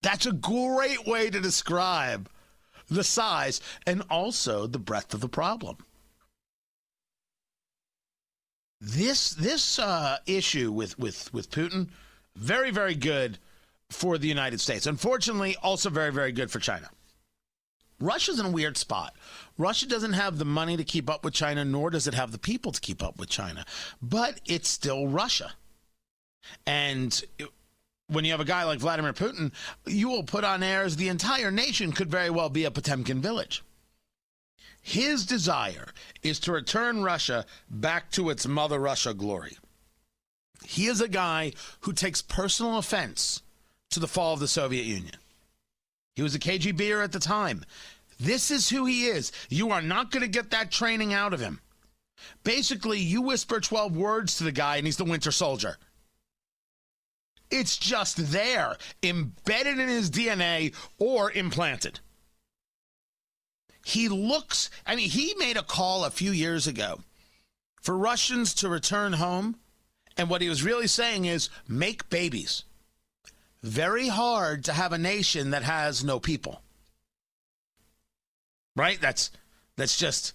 That's 0.01 0.25
a 0.25 0.33
great 0.33 1.07
way 1.07 1.29
to 1.29 1.39
describe 1.39 2.29
the 2.89 3.03
size, 3.03 3.61
and 3.85 4.03
also 4.09 4.67
the 4.67 4.79
breadth 4.79 5.13
of 5.13 5.21
the 5.21 5.29
problem. 5.29 5.77
This 8.79 9.29
this 9.29 9.79
uh, 9.79 10.17
issue 10.25 10.71
with, 10.71 10.99
with, 10.99 11.33
with 11.33 11.49
Putin, 11.49 11.89
very, 12.35 12.71
very 12.71 12.95
good 12.95 13.37
for 13.89 14.17
the 14.17 14.27
United 14.27 14.59
States. 14.59 14.85
Unfortunately, 14.85 15.55
also 15.63 15.89
very, 15.89 16.11
very 16.11 16.31
good 16.31 16.51
for 16.51 16.59
China. 16.59 16.89
Russia's 17.99 18.39
in 18.39 18.47
a 18.47 18.51
weird 18.51 18.75
spot. 18.75 19.15
Russia 19.57 19.87
doesn't 19.87 20.13
have 20.13 20.37
the 20.37 20.45
money 20.45 20.75
to 20.75 20.83
keep 20.83 21.09
up 21.09 21.23
with 21.23 21.33
China, 21.33 21.63
nor 21.63 21.89
does 21.89 22.07
it 22.07 22.13
have 22.13 22.31
the 22.31 22.37
people 22.37 22.71
to 22.71 22.81
keep 22.81 23.01
up 23.01 23.17
with 23.17 23.29
China. 23.29 23.65
But 24.01 24.41
it's 24.45 24.67
still 24.67 25.07
Russia. 25.07 25.53
And 26.65 27.23
when 28.07 28.25
you 28.25 28.31
have 28.31 28.41
a 28.41 28.45
guy 28.45 28.63
like 28.63 28.79
Vladimir 28.79 29.13
Putin, 29.13 29.51
you 29.85 30.09
will 30.09 30.23
put 30.23 30.43
on 30.43 30.63
airs 30.63 30.95
the 30.95 31.09
entire 31.09 31.51
nation 31.51 31.91
could 31.91 32.09
very 32.09 32.29
well 32.29 32.49
be 32.49 32.65
a 32.65 32.71
Potemkin 32.71 33.21
village. 33.21 33.63
His 34.81 35.25
desire 35.25 35.89
is 36.21 36.39
to 36.41 36.51
return 36.51 37.03
Russia 37.03 37.45
back 37.69 38.11
to 38.11 38.29
its 38.29 38.45
mother 38.45 38.79
Russia 38.79 39.13
glory. 39.13 39.57
He 40.65 40.87
is 40.87 40.99
a 40.99 41.07
guy 41.07 41.53
who 41.81 41.93
takes 41.93 42.21
personal 42.21 42.77
offense 42.77 43.41
to 43.91 43.99
the 43.99 44.07
fall 44.07 44.33
of 44.33 44.39
the 44.39 44.47
Soviet 44.47 44.83
Union. 44.83 45.15
He 46.15 46.21
was 46.21 46.35
a 46.35 46.39
KGBer 46.39 47.03
at 47.03 47.11
the 47.11 47.19
time. 47.19 47.63
This 48.19 48.51
is 48.51 48.69
who 48.69 48.85
he 48.85 49.05
is. 49.05 49.31
You 49.49 49.71
are 49.71 49.81
not 49.81 50.11
going 50.11 50.21
to 50.21 50.27
get 50.27 50.51
that 50.51 50.71
training 50.71 51.13
out 51.13 51.33
of 51.33 51.39
him. 51.39 51.61
Basically, 52.43 52.99
you 52.99 53.21
whisper 53.21 53.59
12 53.59 53.95
words 53.95 54.37
to 54.37 54.43
the 54.43 54.51
guy 54.51 54.77
and 54.77 54.85
he's 54.85 54.97
the 54.97 55.05
Winter 55.05 55.31
Soldier. 55.31 55.77
It's 57.53 57.77
just 57.77 58.31
there, 58.31 58.77
embedded 59.03 59.77
in 59.77 59.87
his 59.87 60.09
DNA 60.09 60.73
or 60.97 61.31
implanted. 61.31 61.99
He 63.85 64.09
looks, 64.09 64.71
I 64.87 64.95
mean, 64.95 65.11
he 65.11 65.35
made 65.37 65.55
a 65.55 65.61
call 65.61 66.03
a 66.03 66.09
few 66.09 66.31
years 66.31 66.65
ago 66.65 67.01
for 67.79 67.95
Russians 67.95 68.55
to 68.55 68.69
return 68.69 69.13
home. 69.13 69.57
And 70.17 70.31
what 70.31 70.41
he 70.41 70.49
was 70.49 70.63
really 70.63 70.87
saying 70.87 71.25
is 71.25 71.51
make 71.67 72.09
babies. 72.09 72.63
Very 73.61 74.07
hard 74.07 74.65
to 74.65 74.73
have 74.73 74.91
a 74.91 74.97
nation 74.97 75.51
that 75.51 75.61
has 75.61 76.03
no 76.03 76.19
people. 76.19 76.63
Right? 78.75 78.99
That's 78.99 79.29
that's 79.75 79.95
just 79.95 80.33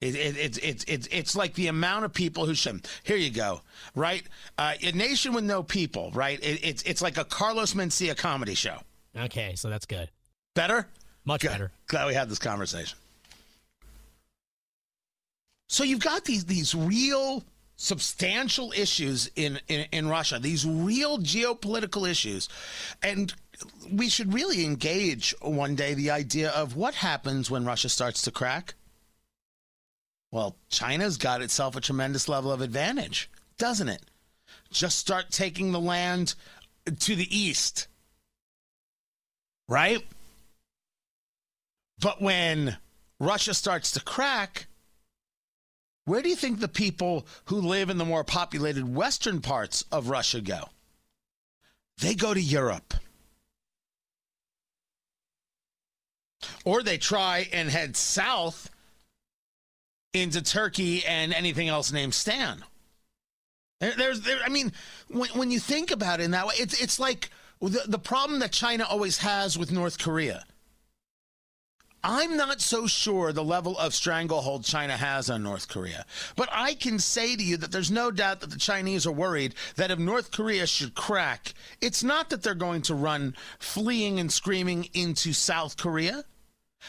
It, 0.00 0.14
it, 0.16 0.36
it, 0.36 0.58
it, 0.58 0.88
it, 0.88 1.08
it's 1.10 1.34
like 1.34 1.54
the 1.54 1.68
amount 1.68 2.04
of 2.04 2.12
people 2.12 2.46
who 2.46 2.54
should. 2.54 2.86
Here 3.04 3.16
you 3.16 3.30
go, 3.30 3.62
right? 3.94 4.22
Uh, 4.58 4.74
a 4.82 4.92
nation 4.92 5.32
with 5.32 5.44
no 5.44 5.62
people, 5.62 6.10
right? 6.12 6.38
It, 6.42 6.60
it's 6.62 6.82
it's 6.82 7.00
like 7.00 7.16
a 7.16 7.24
Carlos 7.24 7.74
Mencia 7.74 8.16
comedy 8.16 8.54
show. 8.54 8.78
Okay, 9.16 9.54
so 9.54 9.70
that's 9.70 9.86
good. 9.86 10.10
Better? 10.54 10.88
Much 11.24 11.40
Good. 11.40 11.48
better. 11.48 11.72
Glad 11.86 12.06
we 12.06 12.14
had 12.14 12.28
this 12.28 12.38
conversation. 12.38 12.98
So 15.68 15.84
you've 15.84 16.00
got 16.00 16.24
these 16.24 16.44
these 16.44 16.74
real 16.74 17.42
substantial 17.76 18.72
issues 18.72 19.30
in, 19.34 19.58
in, 19.68 19.86
in 19.90 20.08
Russia, 20.08 20.38
these 20.38 20.64
real 20.66 21.18
geopolitical 21.18 22.08
issues. 22.08 22.48
And 23.02 23.34
we 23.90 24.08
should 24.08 24.32
really 24.32 24.64
engage 24.64 25.34
one 25.40 25.74
day 25.74 25.94
the 25.94 26.10
idea 26.10 26.50
of 26.50 26.76
what 26.76 26.94
happens 26.94 27.50
when 27.50 27.64
Russia 27.64 27.88
starts 27.88 28.22
to 28.22 28.30
crack. 28.30 28.74
Well, 30.34 30.56
China's 30.68 31.16
got 31.16 31.42
itself 31.42 31.76
a 31.76 31.80
tremendous 31.80 32.28
level 32.28 32.50
of 32.50 32.60
advantage, 32.60 33.30
doesn't 33.56 33.88
it? 33.88 34.02
Just 34.72 34.98
start 34.98 35.30
taking 35.30 35.70
the 35.70 35.78
land 35.78 36.34
to 36.98 37.14
the 37.14 37.38
east. 37.38 37.86
Right? 39.68 40.04
But 42.00 42.20
when 42.20 42.78
Russia 43.20 43.54
starts 43.54 43.92
to 43.92 44.00
crack, 44.00 44.66
where 46.04 46.20
do 46.20 46.28
you 46.28 46.34
think 46.34 46.58
the 46.58 46.66
people 46.66 47.28
who 47.44 47.60
live 47.60 47.88
in 47.88 47.98
the 47.98 48.04
more 48.04 48.24
populated 48.24 48.92
western 48.92 49.40
parts 49.40 49.84
of 49.92 50.08
Russia 50.08 50.40
go? 50.40 50.64
They 51.98 52.16
go 52.16 52.34
to 52.34 52.42
Europe. 52.42 52.92
Or 56.64 56.82
they 56.82 56.98
try 56.98 57.48
and 57.52 57.70
head 57.70 57.96
south 57.96 58.68
into 60.14 60.40
Turkey 60.40 61.04
and 61.04 61.34
anything 61.34 61.68
else 61.68 61.92
named 61.92 62.14
Stan. 62.14 62.64
There's, 63.80 64.20
there, 64.22 64.38
I 64.44 64.48
mean, 64.48 64.72
when, 65.08 65.28
when 65.30 65.50
you 65.50 65.60
think 65.60 65.90
about 65.90 66.20
it 66.20 66.24
in 66.24 66.30
that 66.30 66.46
way, 66.46 66.54
it's, 66.56 66.80
it's 66.80 66.98
like 66.98 67.30
the, 67.60 67.82
the 67.86 67.98
problem 67.98 68.38
that 68.38 68.52
China 68.52 68.86
always 68.88 69.18
has 69.18 69.58
with 69.58 69.72
North 69.72 69.98
Korea. 69.98 70.44
I'm 72.06 72.36
not 72.36 72.60
so 72.60 72.86
sure 72.86 73.32
the 73.32 73.42
level 73.42 73.78
of 73.78 73.94
stranglehold 73.94 74.64
China 74.64 74.94
has 74.94 75.30
on 75.30 75.42
North 75.42 75.68
Korea. 75.68 76.04
But 76.36 76.50
I 76.52 76.74
can 76.74 76.98
say 76.98 77.34
to 77.34 77.42
you 77.42 77.56
that 77.56 77.72
there's 77.72 77.90
no 77.90 78.10
doubt 78.10 78.40
that 78.40 78.50
the 78.50 78.58
Chinese 78.58 79.06
are 79.06 79.12
worried 79.12 79.54
that 79.76 79.90
if 79.90 79.98
North 79.98 80.30
Korea 80.30 80.66
should 80.66 80.94
crack, 80.94 81.54
it's 81.80 82.04
not 82.04 82.28
that 82.28 82.42
they're 82.42 82.54
going 82.54 82.82
to 82.82 82.94
run 82.94 83.34
fleeing 83.58 84.20
and 84.20 84.30
screaming 84.30 84.90
into 84.92 85.32
South 85.32 85.78
Korea. 85.78 86.24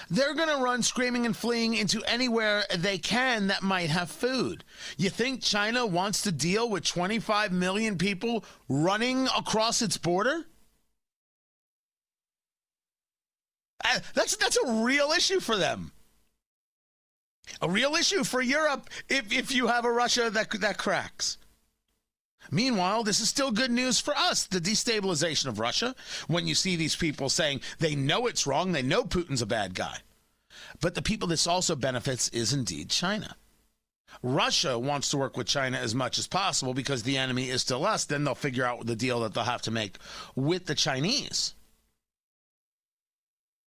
They're 0.09 0.33
going 0.33 0.49
to 0.49 0.63
run 0.63 0.83
screaming 0.83 1.25
and 1.25 1.35
fleeing 1.35 1.73
into 1.73 2.03
anywhere 2.03 2.63
they 2.75 2.97
can 2.97 3.47
that 3.47 3.63
might 3.63 3.89
have 3.89 4.09
food. 4.09 4.63
You 4.97 5.09
think 5.09 5.41
China 5.41 5.85
wants 5.85 6.21
to 6.23 6.31
deal 6.31 6.69
with 6.69 6.85
25 6.85 7.51
million 7.51 7.97
people 7.97 8.43
running 8.69 9.27
across 9.37 9.81
its 9.81 9.97
border? 9.97 10.45
Uh, 13.83 13.99
that's 14.13 14.35
that's 14.37 14.57
a 14.57 14.83
real 14.83 15.11
issue 15.11 15.39
for 15.39 15.57
them. 15.57 15.91
A 17.61 17.69
real 17.69 17.95
issue 17.95 18.23
for 18.23 18.41
Europe 18.41 18.89
if, 19.07 19.31
if 19.31 19.51
you 19.51 19.67
have 19.67 19.85
a 19.85 19.91
Russia 19.91 20.29
that 20.31 20.49
that 20.61 20.77
cracks. 20.77 21.37
Meanwhile, 22.51 23.03
this 23.03 23.19
is 23.19 23.29
still 23.29 23.51
good 23.51 23.71
news 23.71 23.99
for 23.99 24.15
us, 24.15 24.45
the 24.45 24.59
destabilization 24.59 25.47
of 25.47 25.59
Russia, 25.59 25.95
when 26.27 26.47
you 26.47 26.55
see 26.55 26.75
these 26.75 26.95
people 26.95 27.29
saying 27.29 27.61
they 27.79 27.95
know 27.95 28.27
it's 28.27 28.47
wrong, 28.47 28.71
they 28.71 28.81
know 28.81 29.03
Putin's 29.03 29.41
a 29.41 29.47
bad 29.47 29.73
guy. 29.73 29.97
But 30.81 30.95
the 30.95 31.01
people 31.01 31.27
this 31.27 31.47
also 31.47 31.75
benefits 31.75 32.29
is 32.29 32.53
indeed 32.53 32.89
China. 32.89 33.35
Russia 34.21 34.79
wants 34.79 35.09
to 35.09 35.17
work 35.17 35.37
with 35.37 35.47
China 35.47 35.77
as 35.77 35.93
much 35.93 36.17
as 36.17 36.27
possible 36.27 36.73
because 36.73 37.03
the 37.03 37.17
enemy 37.17 37.49
is 37.49 37.61
still 37.61 37.85
us. 37.85 38.05
Then 38.05 38.23
they'll 38.23 38.35
figure 38.35 38.65
out 38.65 38.85
the 38.85 38.95
deal 38.95 39.19
that 39.21 39.33
they'll 39.33 39.43
have 39.43 39.61
to 39.63 39.71
make 39.71 39.97
with 40.35 40.65
the 40.65 40.75
Chinese. 40.75 41.53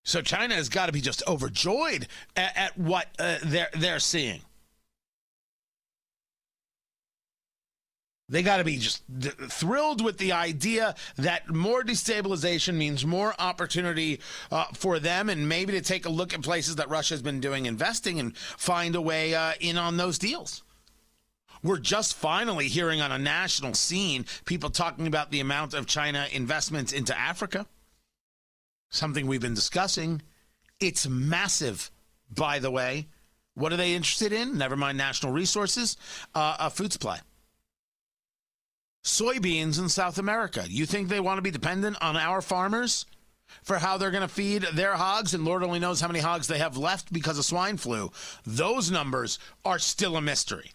So 0.05 0.23
China 0.23 0.55
has 0.55 0.71
got 0.71 0.87
to 0.87 0.93
be 0.93 1.03
just 1.03 1.23
overjoyed 1.29 2.09
at, 2.35 2.57
at 2.57 2.79
what 2.79 3.09
uh, 3.19 3.37
they're 3.45 3.69
they're 3.75 3.99
seeing. 3.99 4.41
They 8.29 8.43
got 8.43 8.59
to 8.59 8.65
be 8.65 8.77
just 8.77 9.03
th- 9.21 9.35
thrilled 9.35 10.05
with 10.05 10.19
the 10.19 10.33
idea 10.33 10.95
that 11.17 11.49
more 11.49 11.83
destabilization 11.83 12.75
means 12.75 13.07
more 13.07 13.35
opportunity 13.39 14.21
uh, 14.51 14.67
for 14.75 14.99
them, 14.99 15.31
and 15.31 15.49
maybe 15.49 15.73
to 15.73 15.81
take 15.81 16.05
a 16.05 16.11
look 16.11 16.35
at 16.35 16.43
places 16.43 16.77
that 16.77 16.91
Russia 16.91 17.15
has 17.15 17.23
been 17.23 17.41
doing 17.41 17.67
investing 17.67 18.21
and 18.21 18.37
find 18.37 18.95
a 18.95 19.01
way 19.01 19.35
uh, 19.35 19.53
in 19.61 19.79
on 19.79 19.97
those 19.97 20.19
deals. 20.19 20.63
We're 21.63 21.79
just 21.79 22.15
finally 22.15 22.69
hearing 22.69 23.01
on 23.01 23.11
a 23.11 23.19
national 23.19 23.75
scene 23.75 24.27
people 24.45 24.71
talking 24.71 25.07
about 25.07 25.31
the 25.31 25.41
amount 25.41 25.75
of 25.75 25.87
China 25.87 26.27
investments 26.31 26.93
into 26.93 27.19
Africa 27.19 27.67
something 28.91 29.27
we've 29.27 29.41
been 29.41 29.55
discussing. 29.55 30.23
It's 30.81 31.09
massive, 31.09 31.91
by 32.35 32.59
the 32.59 32.71
way. 32.71 33.09
What 33.55 33.73
are 33.73 33.77
they 33.77 33.95
interested 33.95 34.33
in? 34.33 34.57
Never 34.57 34.77
mind 34.77 34.99
national 34.99 35.33
resources, 35.33 35.97
uh, 36.35 36.57
a 36.61 36.71
food 36.71 36.93
supply. 36.93 37.21
Soybeans 39.05 39.79
in 39.79 39.89
South 39.89 40.19
America. 40.19 40.65
You 40.69 40.87
think 40.87 41.09
they 41.09 41.21
want 41.21 41.39
to 41.39 41.43
be 41.43 41.51
dependent 41.51 41.97
on 42.03 42.17
our 42.17 42.41
farmers 42.43 43.07
for 43.63 43.79
how 43.79 43.97
they're 43.97 44.11
going 44.11 44.23
to 44.23 44.29
feed 44.29 44.63
their 44.75 44.95
hogs? 44.95 45.35
And 45.35 45.45
Lord 45.45 45.63
only 45.63 45.79
knows 45.79 46.01
how 46.01 46.09
many 46.09 46.21
hogs 46.21 46.47
they 46.47 46.59
have 46.59 46.77
left 46.77 47.13
because 47.13 47.39
of 47.39 47.45
swine 47.45 47.77
flu. 47.77 48.11
Those 48.45 48.91
numbers 48.91 49.39
are 49.65 49.79
still 49.79 50.17
a 50.17 50.21
mystery. 50.21 50.73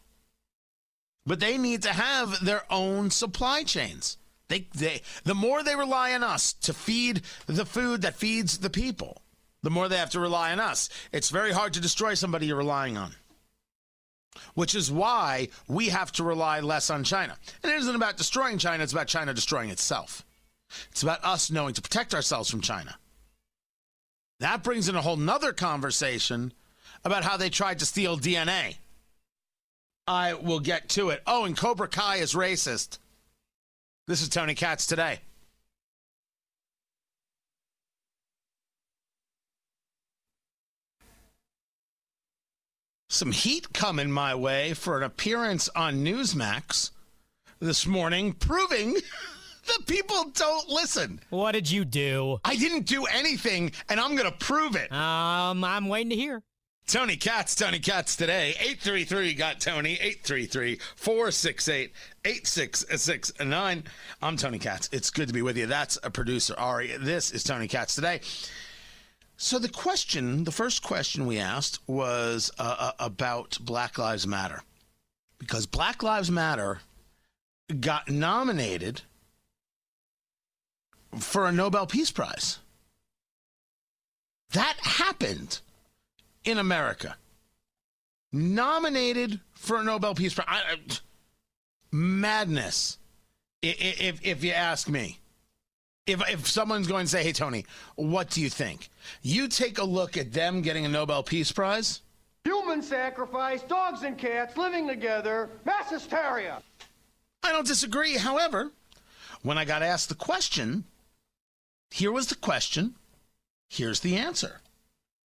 But 1.26 1.40
they 1.40 1.58
need 1.58 1.84
to 1.84 1.94
have 1.94 2.44
their 2.44 2.64
own 2.70 3.10
supply 3.10 3.64
chains. 3.64 4.18
They, 4.50 4.68
they, 4.76 5.02
the 5.24 5.36
more 5.36 5.64
they 5.64 5.76
rely 5.76 6.14
on 6.14 6.24
us 6.24 6.54
to 6.54 6.74
feed 6.74 7.22
the 7.46 7.66
food 7.66 8.02
that 8.02 8.16
feeds 8.16 8.58
the 8.58 8.70
people, 8.70 9.22
the 9.62 9.70
more 9.70 9.88
they 9.88 9.98
have 9.98 10.10
to 10.12 10.20
rely 10.20 10.52
on 10.52 10.60
us. 10.60 10.90
It's 11.12 11.30
very 11.30 11.52
hard 11.52 11.74
to 11.74 11.80
destroy 11.80 12.14
somebody 12.14 12.48
you're 12.48 12.58
relying 12.58 12.98
on, 12.98 13.16
which 14.54 14.76
is 14.76 14.92
why 14.92 15.50
we 15.68 15.90
have 15.90 16.12
to 16.14 16.24
rely 16.24 16.60
less 16.60 16.90
on 16.90 17.04
China. 17.04 17.38
And 17.64 17.72
it 17.72 17.78
isn't 17.80 17.96
about 17.96 18.18
destroying 18.18 18.58
China, 18.58 18.84
it's 18.84 18.94
about 18.94 19.08
China 19.08 19.34
destroying 19.34 19.70
itself. 19.70 20.26
It's 20.92 21.04
about 21.04 21.24
us 21.24 21.52
knowing 21.52 21.74
to 21.76 21.82
protect 21.82 22.14
ourselves 22.14 22.50
from 22.50 22.62
China. 22.62 22.98
That 24.40 24.64
brings 24.64 24.90
in 24.90 24.96
a 24.96 25.02
whole 25.02 25.18
nother 25.18 25.54
conversation 25.54 26.54
about 27.06 27.24
how 27.24 27.38
they 27.38 27.50
tried 27.50 27.80
to 27.80 27.86
steal 27.86 28.18
DNA. 28.18 28.78
I 30.08 30.34
will 30.34 30.60
get 30.60 30.90
to 30.90 31.10
it. 31.10 31.22
Oh, 31.26 31.46
and 31.46 31.56
Cobra 31.56 31.88
Kai 31.88 32.18
is 32.18 32.34
racist. 32.34 33.00
This 34.08 34.22
is 34.22 34.30
Tony 34.30 34.54
Katz 34.54 34.86
today. 34.86 35.22
Some 43.14 43.32
heat 43.32 43.72
coming 43.74 44.10
my 44.10 44.34
way 44.34 44.74
for 44.74 44.98
an 44.98 45.04
appearance 45.04 45.70
on 45.76 46.04
Newsmax 46.04 46.90
this 47.60 47.86
morning, 47.86 48.34
proving 48.34 48.94
the 49.68 49.84
people 49.86 50.32
don't 50.34 50.68
listen. 50.68 51.20
What 51.30 51.52
did 51.52 51.70
you 51.70 51.86
do? 51.86 52.40
I 52.44 52.56
didn't 52.56 52.88
do 52.88 53.06
anything, 53.06 53.72
and 53.88 54.00
I'm 54.00 54.16
going 54.16 54.32
to 54.32 54.36
prove 54.40 54.76
it. 54.76 54.92
Um, 54.92 55.64
I'm 55.64 55.90
waiting 55.90 56.10
to 56.10 56.16
hear. 56.16 56.42
Tony 56.88 57.16
Katz, 57.16 57.54
Tony 57.54 57.78
Katz 57.78 58.16
today. 58.16 58.56
833 58.60 59.36
got 59.36 59.60
Tony, 59.60 59.94
833 59.94 60.80
468 60.96 61.92
8669. 62.26 63.84
I'm 64.24 64.38
Tony 64.38 64.58
Katz. 64.58 64.90
It's 64.92 65.12
good 65.12 65.28
to 65.28 65.34
be 65.36 65.44
with 65.44 65.56
you. 65.56 65.68
That's 65.68 66.00
a 66.02 66.10
producer, 66.10 66.56
Ari. 66.58 66.98
This 66.98 67.30
is 67.30 67.44
Tony 67.44 67.68
Katz 67.68 67.94
today. 67.94 68.22
So, 69.44 69.60
the 69.60 69.68
question, 69.68 70.46
the 70.46 70.54
first 70.54 70.84
question 70.84 71.26
we 71.26 71.38
asked 71.38 71.80
was 71.86 72.50
uh, 72.58 72.76
uh, 72.80 72.92
about 72.98 73.58
Black 73.60 73.98
Lives 73.98 74.26
Matter. 74.26 74.64
Because 75.38 75.66
Black 75.66 76.02
Lives 76.02 76.32
Matter 76.32 76.80
got 77.82 78.10
nominated 78.10 79.02
for 81.20 81.46
a 81.46 81.52
Nobel 81.52 81.86
Peace 81.86 82.10
Prize. 82.10 82.60
That 84.52 84.78
happened 84.80 85.60
in 86.46 86.58
America. 86.58 87.18
Nominated 88.32 89.42
for 89.56 89.76
a 89.76 89.84
Nobel 89.84 90.16
Peace 90.16 90.36
Prize. 90.36 90.48
I, 90.48 90.62
I, 90.72 90.78
madness, 91.92 92.98
if, 93.62 94.26
if 94.26 94.42
you 94.42 94.54
ask 94.54 94.88
me. 94.88 95.20
If, 96.06 96.22
if 96.30 96.48
someone's 96.48 96.88
going 96.88 97.06
to 97.06 97.10
say, 97.10 97.24
hey, 97.24 97.32
Tony, 97.32 97.66
what 97.96 98.30
do 98.30 98.42
you 98.42 98.50
think? 98.50 98.90
You 99.22 99.48
take 99.48 99.78
a 99.78 99.84
look 99.84 100.18
at 100.18 100.34
them 100.34 100.62
getting 100.62 100.86
a 100.86 100.90
Nobel 100.90 101.24
Peace 101.24 101.52
Prize. 101.52 102.02
Human 102.44 102.82
sacrifice, 102.82 103.62
dogs 103.62 104.04
and 104.04 104.18
cats 104.18 104.58
living 104.58 104.86
together, 104.86 105.50
mass 105.64 105.90
hysteria. 105.90 106.62
I 107.42 107.54
don't 107.54 107.66
disagree. 107.66 108.18
However, 108.18 108.72
when 109.44 109.58
I 109.58 109.64
got 109.64 109.82
asked 109.82 110.10
the 110.10 110.16
question, 110.16 110.84
here 111.90 112.12
was 112.12 112.28
the 112.28 112.36
question, 112.36 112.96
here's 113.70 114.02
the 114.02 114.18
answer. 114.18 114.60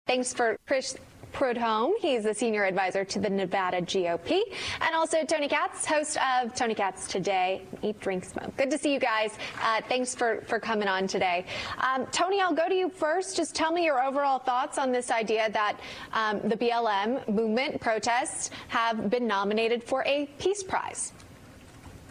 Thanks 0.08 0.34
for 0.34 0.58
Chris. 0.66 0.98
Prudhomme. 1.34 1.94
He's 2.00 2.26
a 2.26 2.34
senior 2.34 2.64
advisor 2.64 3.04
to 3.04 3.20
the 3.20 3.30
Nevada 3.30 3.82
GOP. 3.82 4.40
And 4.82 4.96
also 4.96 5.26
Tony 5.26 5.48
Katz, 5.48 5.86
host 5.86 6.18
of 6.18 6.54
Tony 6.54 6.76
Katz 6.76 7.08
Today, 7.08 7.64
Eat, 7.82 8.00
Drink, 8.00 8.24
Smoke. 8.24 8.56
Good 8.56 8.70
to 8.72 8.78
see 8.78 8.94
you 8.94 9.00
guys. 9.00 9.38
Uh, 9.62 9.82
thanks 9.90 10.16
for, 10.16 10.44
for 10.48 10.60
coming 10.60 10.88
on 10.88 11.08
today. 11.08 11.46
Um, 11.80 12.06
Tony, 12.12 12.40
I'll 12.40 12.54
go 12.54 12.70
to 12.70 12.76
you 12.76 12.90
first. 12.90 13.36
Just 13.36 13.56
tell 13.56 13.72
me 13.72 13.84
your 13.84 14.02
overall 14.02 14.40
thoughts 14.40 14.78
on 14.78 14.92
this 14.92 15.12
idea 15.12 15.50
that 15.52 15.80
um, 16.14 16.40
the 16.44 16.56
BLM 16.56 17.28
movement 17.28 17.82
protests 17.82 18.52
have 18.68 19.10
been 19.10 19.28
nominated 19.28 19.84
for 19.84 20.04
a 20.06 20.28
Peace 20.38 20.64
Prize 20.64 21.14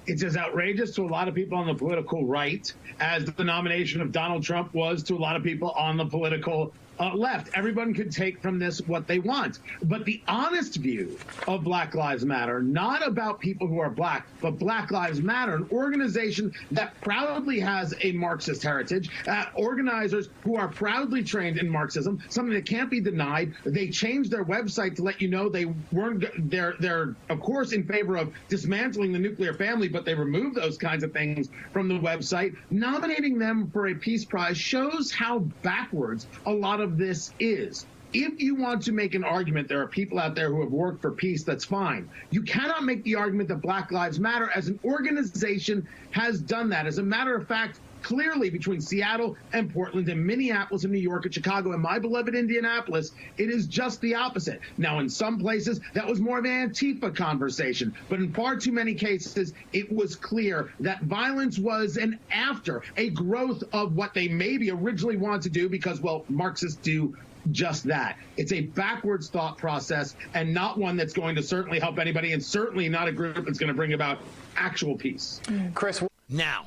it's 0.07 0.25
as 0.25 0.37
outrageous 0.37 0.95
to 0.95 1.05
a 1.05 1.07
lot 1.07 1.29
of 1.29 1.35
people 1.35 1.57
on 1.57 1.67
the 1.67 1.75
political 1.75 2.27
right 2.27 2.73
as 3.01 3.25
the 3.25 3.45
nomination 3.45 4.01
of 4.01 4.11
Donald 4.11 4.43
Trump 4.43 4.75
was 4.75 5.03
to 5.05 5.15
a 5.15 5.17
lot 5.17 5.37
of 5.37 5.43
people 5.43 5.71
on 5.71 5.97
the 5.97 6.05
political 6.05 6.73
uh, 7.01 7.15
left. 7.15 7.51
Everyone 7.55 7.95
could 7.95 8.13
take 8.13 8.41
from 8.41 8.59
this 8.59 8.81
what 8.83 9.07
they 9.07 9.19
want. 9.19 9.59
But 9.83 10.05
the 10.05 10.23
honest 10.29 10.77
view 10.77 11.19
of 11.49 11.65
Black 11.65 11.95
Lives 11.95 12.25
Matter, 12.25 12.63
not 12.63 13.07
about 13.07 13.41
people 13.41 13.67
who 13.67 13.79
are 13.79 13.91
black, 13.91 14.27
but 14.41 14.59
Black 14.59 14.91
Lives 14.91 15.21
Matter, 15.21 15.55
an 15.55 15.69
organization 15.73 16.53
that 16.71 16.99
proudly 17.01 17.61
has 17.61 17.95
a 18.03 18.13
Marxist 18.13 18.63
heritage, 18.63 19.11
uh, 19.27 19.47
organizers 19.55 20.29
who 20.43 20.57
are 20.57 20.69
proudly 20.69 21.23
trained 21.23 21.59
in 21.59 21.69
Marxism, 21.69 22.23
something 22.29 22.55
that 22.55 22.67
can't 22.67 22.91
be 22.91 23.01
denied. 23.01 23.55
They 23.65 23.89
changed 23.89 24.31
their 24.31 24.45
website 24.45 24.97
to 24.97 25.03
let 25.03 25.21
you 25.21 25.29
know 25.29 25.49
they 25.49 25.67
weren't, 25.91 26.51
they're, 26.51 26.75
they're 26.81 27.15
of 27.29 27.41
course 27.41 27.73
in 27.73 27.85
favor 27.85 28.17
of 28.17 28.33
dismantling 28.49 29.13
the 29.13 29.19
nuclear 29.19 29.55
family, 29.55 29.89
but 29.89 30.05
they 30.05 30.15
removed 30.15 30.57
those 30.57 30.79
kinds 30.79 31.03
of 31.03 31.13
things 31.13 31.49
from 31.73 31.89
the 31.89 31.95
website. 31.95 32.57
Nominating 32.71 33.39
them 33.39 33.71
for 33.71 33.89
a 33.89 33.95
Peace 33.95 34.25
Prize 34.25 34.59
shows 34.59 35.11
how 35.11 35.41
backwards 35.63 36.27
a 36.47 36.53
lot 36.53 36.81
of 36.81 36.82
this 36.87 37.33
is 37.39 37.87
if 38.13 38.41
you 38.41 38.55
want 38.55 38.83
to 38.83 38.93
make 38.93 39.15
an 39.15 39.25
argument, 39.25 39.69
there 39.69 39.81
are 39.81 39.89
people 39.89 40.19
out 40.19 40.35
there 40.35 40.51
who 40.51 40.61
have 40.61 40.71
worked 40.71 41.01
for 41.01 41.13
peace, 41.13 41.45
that's 41.45 41.65
fine. 41.65 42.11
You 42.31 42.43
cannot 42.43 42.85
make 42.85 43.03
the 43.05 43.15
argument 43.15 43.49
that 43.49 43.63
Black 43.63 43.91
Lives 43.91 44.21
Matter 44.21 44.51
as 44.55 44.69
an 44.69 44.79
organization 44.85 45.87
has 46.11 46.41
done 46.41 46.69
that. 46.71 46.87
As 46.87 46.99
a 46.99 47.03
matter 47.03 47.35
of 47.35 47.47
fact, 47.49 47.81
clearly 48.03 48.51
between 48.51 48.81
Seattle 48.81 49.37
and 49.53 49.73
Portland 49.73 50.09
and 50.09 50.25
Minneapolis 50.25 50.85
and 50.85 50.93
New 50.93 50.99
York 50.99 51.25
and 51.25 51.35
Chicago 51.35 51.73
and 51.73 51.83
my 51.83 51.99
beloved 51.99 52.35
Indianapolis, 52.35 53.13
it 53.39 53.49
is 53.49 53.67
just 53.67 54.01
the 54.01 54.15
opposite. 54.15 54.61
Now, 54.79 54.99
in 55.01 55.09
some 55.09 55.39
places, 55.39 55.81
that 55.95 56.07
was 56.07 56.21
more 56.21 56.39
of 56.39 56.45
an 56.45 56.71
Antifa 56.71 57.15
conversation, 57.15 57.95
but 58.09 58.19
in 58.19 58.33
far 58.33 58.57
too 58.57 58.73
many 58.73 58.95
cases, 58.95 59.53
it 59.73 59.91
was 59.93 60.17
clear 60.17 60.73
that 60.81 61.03
violence 61.03 61.59
was 61.59 61.97
an 61.97 62.19
after, 62.31 62.83
a 62.97 63.11
growth 63.11 63.63
of 63.73 63.97
what 63.97 64.15
they 64.15 64.29
maybe 64.29 64.71
originally 64.71 65.17
wanted 65.17 65.43
to 65.43 65.51
do 65.51 65.69
because, 65.69 66.01
well, 66.01 66.25
Marxists 66.29 66.77
do 66.77 67.17
just 67.51 67.85
that. 67.85 68.17
It's 68.37 68.53
a 68.53 68.61
backwards 68.61 69.29
thought 69.29 69.59
process 69.59 70.15
and 70.35 70.55
not 70.55 70.79
one 70.79 70.97
that's 70.97 71.13
going 71.13 71.35
to 71.35 71.43
certainly 71.43 71.81
help 71.81 71.99
anybody, 71.99 72.33
and 72.33 72.43
certainly 72.43 72.89
not 72.89 73.09
a 73.09 73.13
group 73.13 73.45
that's 73.45 73.59
going 73.59 73.69
to 73.69 73.75
bring 73.75 73.95
about 73.95 74.19
actual 74.57 74.97
peace. 74.97 75.41
Chris, 75.75 76.03
now, 76.29 76.67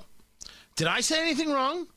did 0.76 0.88
I 0.88 1.02
say 1.02 1.22
anything 1.22 1.52
wrong? 1.52 1.88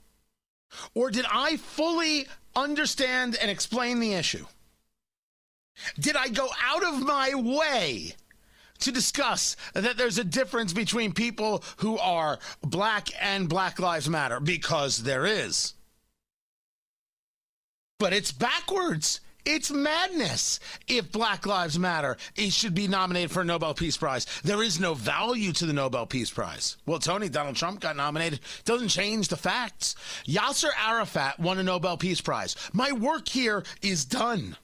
Or 0.94 1.10
did 1.10 1.26
I 1.30 1.56
fully 1.56 2.26
understand 2.54 3.36
and 3.40 3.50
explain 3.50 4.00
the 4.00 4.14
issue? 4.14 4.46
Did 5.98 6.16
I 6.16 6.28
go 6.28 6.48
out 6.62 6.84
of 6.84 7.00
my 7.00 7.34
way 7.34 8.14
to 8.80 8.92
discuss 8.92 9.56
that 9.74 9.96
there's 9.96 10.18
a 10.18 10.24
difference 10.24 10.72
between 10.72 11.12
people 11.12 11.62
who 11.78 11.98
are 11.98 12.38
black 12.62 13.08
and 13.20 13.48
Black 13.48 13.78
Lives 13.78 14.08
Matter? 14.08 14.40
Because 14.40 15.02
there 15.02 15.26
is. 15.26 15.74
But 17.98 18.12
it's 18.12 18.32
backwards. 18.32 19.20
It's 19.44 19.70
madness. 19.70 20.60
If 20.86 21.10
Black 21.10 21.46
Lives 21.46 21.78
Matter, 21.78 22.16
it 22.36 22.52
should 22.52 22.74
be 22.74 22.86
nominated 22.86 23.30
for 23.30 23.40
a 23.40 23.44
Nobel 23.44 23.72
Peace 23.74 23.96
Prize. 23.96 24.26
There 24.44 24.62
is 24.62 24.78
no 24.78 24.94
value 24.94 25.52
to 25.54 25.66
the 25.66 25.72
Nobel 25.72 26.06
Peace 26.06 26.30
Prize. 26.30 26.76
Well, 26.86 26.98
Tony, 26.98 27.28
Donald 27.28 27.56
Trump 27.56 27.80
got 27.80 27.96
nominated. 27.96 28.40
Doesn't 28.64 28.88
change 28.88 29.28
the 29.28 29.36
facts. 29.36 29.94
Yasser 30.26 30.70
Arafat 30.78 31.40
won 31.40 31.58
a 31.58 31.62
Nobel 31.62 31.96
Peace 31.96 32.20
Prize. 32.20 32.56
My 32.72 32.92
work 32.92 33.28
here 33.28 33.64
is 33.80 34.04
done. 34.04 34.56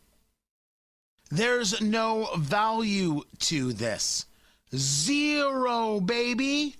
There's 1.30 1.80
no 1.80 2.28
value 2.36 3.22
to 3.40 3.72
this. 3.72 4.26
Zero, 4.74 6.00
baby. 6.00 6.76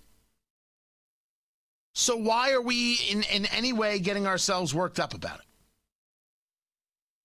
So 1.95 2.17
why 2.17 2.53
are 2.53 2.61
we 2.61 2.99
in, 3.11 3.23
in 3.25 3.47
any 3.47 3.73
way 3.73 3.99
getting 3.99 4.27
ourselves 4.27 4.75
worked 4.75 5.01
up 5.01 5.15
about 5.15 5.39
it? 5.39 5.47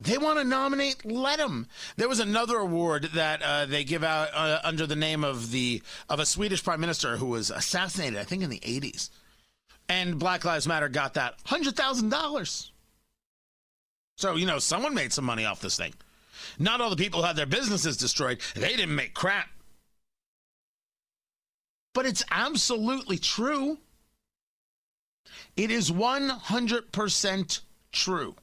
They 0.01 0.17
want 0.17 0.39
to 0.39 0.45
nominate, 0.45 1.03
let 1.03 1.39
them. 1.39 1.67
There 1.97 2.07
was 2.07 2.21
another 2.21 2.57
award 2.57 3.09
that 3.15 3.41
uh, 3.41 3.65
they 3.65 3.83
give 3.83 4.03
out 4.03 4.29
uh, 4.33 4.61
under 4.63 4.87
the 4.87 4.95
name 4.95 5.25
of 5.25 5.51
the 5.51 5.81
of 6.07 6.19
a 6.21 6.25
Swedish 6.25 6.63
prime 6.63 6.79
minister 6.79 7.17
who 7.17 7.25
was 7.25 7.51
assassinated, 7.51 8.17
I 8.17 8.23
think, 8.23 8.41
in 8.41 8.49
the 8.49 8.61
'80s, 8.61 9.09
and 9.89 10.17
Black 10.17 10.45
Lives 10.45 10.67
Matter 10.67 10.87
got 10.87 11.15
that 11.15 11.35
hundred 11.45 11.75
thousand 11.75 12.09
dollars. 12.09 12.71
So 14.17 14.35
you 14.35 14.45
know, 14.45 14.59
someone 14.59 14.93
made 14.93 15.11
some 15.11 15.25
money 15.25 15.43
off 15.43 15.59
this 15.59 15.75
thing. 15.75 15.93
Not 16.57 16.79
all 16.79 16.89
the 16.89 16.95
people 16.95 17.19
who 17.19 17.27
had 17.27 17.35
their 17.35 17.45
businesses 17.45 17.97
destroyed. 17.97 18.39
They 18.55 18.75
didn't 18.77 18.95
make 18.95 19.13
crap. 19.13 19.49
But 21.93 22.05
it's 22.05 22.23
absolutely 22.31 23.17
true. 23.17 23.79
It 25.57 25.71
is 25.71 25.91
100% 25.91 27.59
true 27.91 28.35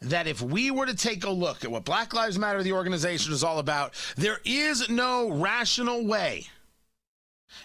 that 0.00 0.26
if 0.26 0.40
we 0.42 0.70
were 0.70 0.86
to 0.86 0.96
take 0.96 1.24
a 1.24 1.30
look 1.30 1.64
at 1.64 1.70
what 1.70 1.84
Black 1.84 2.14
Lives 2.14 2.38
Matter, 2.38 2.62
the 2.62 2.72
organization, 2.72 3.32
is 3.32 3.44
all 3.44 3.58
about, 3.58 3.94
there 4.16 4.40
is 4.44 4.88
no 4.88 5.30
rational 5.30 6.06
way 6.06 6.46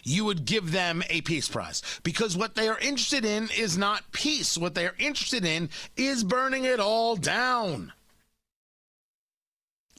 you 0.04 0.26
would 0.26 0.46
give 0.46 0.72
them 0.72 1.04
a 1.10 1.22
peace 1.22 1.48
prize 1.50 1.82
because 2.04 2.38
what 2.38 2.56
they 2.56 2.68
are 2.68 2.80
interested 2.80 3.26
in 3.26 3.50
is 3.58 3.78
not 3.78 4.12
peace. 4.12 4.58
What 4.58 4.76
they 4.76 4.86
are 4.86 4.96
interested 5.00 5.46
in 5.46 5.70
is 5.98 6.24
burning 6.24 6.66
it 6.66 6.80
all 6.80 7.16
down. 7.16 7.94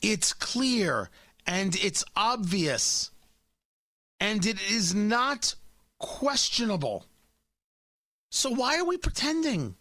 It's 0.03 0.33
clear 0.33 1.11
and 1.47 1.75
it's 1.77 2.05
obvious 2.17 3.11
and 4.19 4.45
it 4.47 4.59
is 4.71 4.95
not 4.95 5.55
questionable. 5.99 7.07
So 8.31 8.51
why 8.51 8.79
are 8.79 8.85
we 8.85 8.97
pretending? 8.97 9.77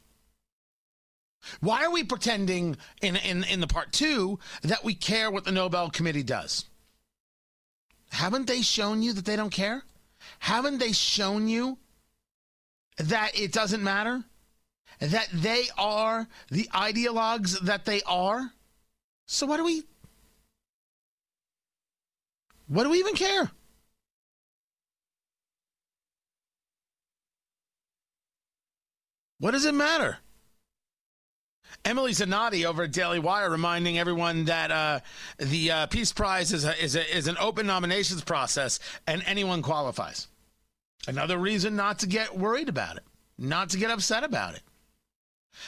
Why 1.60 1.84
are 1.84 1.92
we 1.92 2.04
pretending 2.04 2.78
in, 3.02 3.16
in, 3.16 3.44
in 3.44 3.60
the 3.60 3.68
part 3.68 3.92
two 3.92 4.40
that 4.64 4.84
we 4.84 4.94
care 4.94 5.32
what 5.32 5.46
the 5.46 5.52
Nobel 5.52 5.90
Committee 5.90 6.24
does? 6.24 6.66
Haven't 8.12 8.48
they 8.48 8.62
shown 8.62 9.02
you 9.02 9.14
that 9.14 9.26
they 9.26 9.36
don't 9.36 9.52
care? 9.52 9.84
Haven't 10.40 10.80
they 10.80 10.92
shown 10.92 11.48
you 11.48 11.78
that 12.98 13.40
it 13.40 13.54
doesn't 13.54 13.84
matter? 13.84 14.24
That 15.00 15.30
they 15.32 15.66
are 15.78 16.28
the 16.50 16.70
ideologues 16.74 17.60
that 17.62 17.86
they 17.86 18.02
are? 18.06 18.52
So 19.28 19.46
what 19.46 19.58
do 19.58 19.64
we 19.64 19.84
what 22.68 22.84
do 22.84 22.90
we 22.90 23.00
even 23.00 23.16
care? 23.16 23.50
What 29.40 29.52
does 29.52 29.66
it 29.66 29.74
matter? 29.74 30.20
Emily 31.86 32.12
Zanotti 32.12 32.66
over 32.66 32.84
at 32.84 32.92
Daily 32.92 33.20
Wire 33.20 33.50
reminding 33.50 33.98
everyone 33.98 34.46
that 34.46 34.72
uh, 34.72 35.00
the 35.38 35.72
uh, 35.72 35.86
Peace 35.88 36.12
Prize 36.12 36.52
is, 36.52 36.66
a, 36.66 36.84
is, 36.84 36.96
a, 36.96 37.18
is 37.18 37.28
an 37.28 37.38
open 37.40 37.66
nominations 37.66 38.22
process 38.22 38.80
and 39.08 39.24
anyone 39.26 39.62
qualifies. 39.62 40.28
Another 41.08 41.38
reason 41.38 41.76
not 41.76 42.00
to 42.00 42.08
get 42.08 42.38
worried 42.38 42.70
about 42.70 42.98
it, 42.98 43.04
not 43.38 43.70
to 43.70 43.78
get 43.78 43.92
upset 43.92 44.24
about 44.24 44.56
it. 44.56 44.62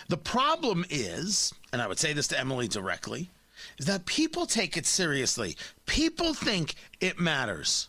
The 0.09 0.17
problem 0.17 0.85
is, 0.89 1.53
and 1.71 1.81
I 1.81 1.87
would 1.87 1.99
say 1.99 2.13
this 2.13 2.27
to 2.29 2.39
Emily 2.39 2.67
directly, 2.67 3.29
is 3.77 3.85
that 3.85 4.05
people 4.05 4.45
take 4.45 4.77
it 4.77 4.85
seriously. 4.85 5.55
People 5.85 6.33
think 6.33 6.75
it 6.99 7.19
matters. 7.19 7.87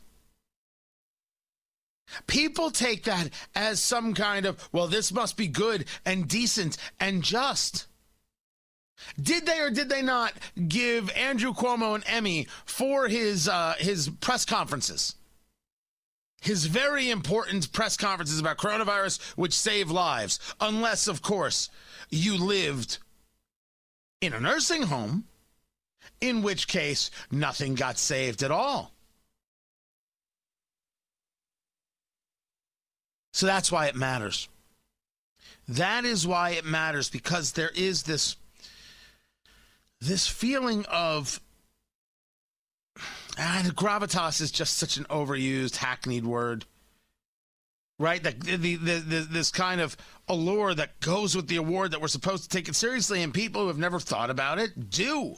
People 2.26 2.70
take 2.70 3.04
that 3.04 3.30
as 3.54 3.80
some 3.80 4.14
kind 4.14 4.46
of, 4.46 4.68
well, 4.72 4.86
this 4.86 5.12
must 5.12 5.36
be 5.36 5.48
good 5.48 5.86
and 6.04 6.28
decent 6.28 6.76
and 7.00 7.22
just. 7.22 7.86
Did 9.20 9.46
they 9.46 9.60
or 9.60 9.70
did 9.70 9.88
they 9.88 10.02
not 10.02 10.32
give 10.68 11.10
Andrew 11.16 11.52
Cuomo 11.52 11.94
an 11.94 12.02
Emmy 12.06 12.46
for 12.64 13.08
his 13.08 13.48
uh, 13.48 13.74
his 13.78 14.08
press 14.20 14.44
conferences? 14.44 15.14
His 16.40 16.66
very 16.66 17.08
important 17.08 17.72
press 17.72 17.96
conferences 17.96 18.40
about 18.40 18.58
coronavirus, 18.58 19.20
which 19.36 19.52
save 19.52 19.90
lives, 19.90 20.40
unless, 20.60 21.06
of 21.06 21.22
course, 21.22 21.70
you 22.10 22.36
lived 22.36 22.98
in 24.20 24.32
a 24.32 24.40
nursing 24.40 24.82
home, 24.82 25.24
in 26.20 26.42
which 26.42 26.66
case 26.66 27.10
nothing 27.30 27.74
got 27.76 27.96
saved 27.96 28.42
at 28.42 28.50
all. 28.50 28.92
So 33.32 33.46
that's 33.46 33.72
why 33.72 33.86
it 33.86 33.96
matters. 33.96 34.48
That 35.68 36.04
is 36.04 36.26
why 36.26 36.50
it 36.50 36.64
matters 36.64 37.08
because 37.08 37.52
there 37.52 37.70
is 37.74 38.02
this 38.02 38.36
this 40.02 40.26
feeling 40.26 40.84
of 40.86 41.40
And 43.38 43.74
gravitas 43.74 44.40
is 44.40 44.50
just 44.50 44.76
such 44.76 44.96
an 44.96 45.04
overused, 45.04 45.76
hackneyed 45.76 46.26
word. 46.26 46.66
Right? 47.98 48.22
The, 48.22 48.32
the, 48.32 48.76
the, 48.76 48.76
the, 48.76 49.20
this 49.30 49.50
kind 49.50 49.80
of 49.80 49.96
allure 50.28 50.74
that 50.74 50.98
goes 51.00 51.36
with 51.36 51.46
the 51.46 51.56
award 51.56 51.92
that 51.92 52.00
we're 52.00 52.08
supposed 52.08 52.42
to 52.44 52.48
take 52.48 52.68
it 52.68 52.74
seriously, 52.74 53.22
and 53.22 53.32
people 53.32 53.62
who 53.62 53.68
have 53.68 53.78
never 53.78 54.00
thought 54.00 54.28
about 54.28 54.58
it 54.58 54.90
do. 54.90 55.36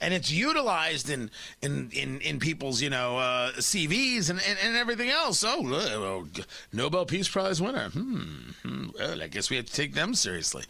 And 0.00 0.12
it's 0.12 0.30
utilized 0.30 1.08
in 1.08 1.30
in, 1.62 1.90
in, 1.92 2.20
in 2.20 2.38
people's, 2.38 2.82
you 2.82 2.90
know, 2.90 3.18
uh, 3.18 3.52
CVs 3.52 4.28
and, 4.28 4.40
and, 4.48 4.58
and 4.62 4.76
everything 4.76 5.08
else. 5.08 5.44
Oh, 5.46 5.62
well, 5.62 6.28
Nobel 6.72 7.06
Peace 7.06 7.28
Prize 7.28 7.60
winner. 7.60 7.90
Hmm, 7.90 8.50
hmm. 8.62 8.86
Well, 8.98 9.22
I 9.22 9.28
guess 9.28 9.50
we 9.50 9.56
have 9.56 9.66
to 9.66 9.72
take 9.72 9.94
them 9.94 10.14
seriously. 10.14 10.64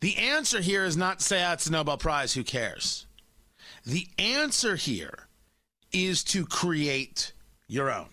The 0.00 0.16
answer 0.16 0.60
here 0.60 0.84
is 0.84 0.96
not 0.96 1.20
say, 1.20 1.42
ah, 1.42 1.54
it's 1.54 1.66
a 1.66 1.72
Nobel 1.72 1.96
Prize, 1.96 2.34
who 2.34 2.44
cares? 2.44 3.06
The 3.84 4.06
answer 4.18 4.76
here 4.76 5.26
is 5.92 6.22
to 6.24 6.44
create 6.44 7.32
your 7.66 7.90
own. 7.90 8.08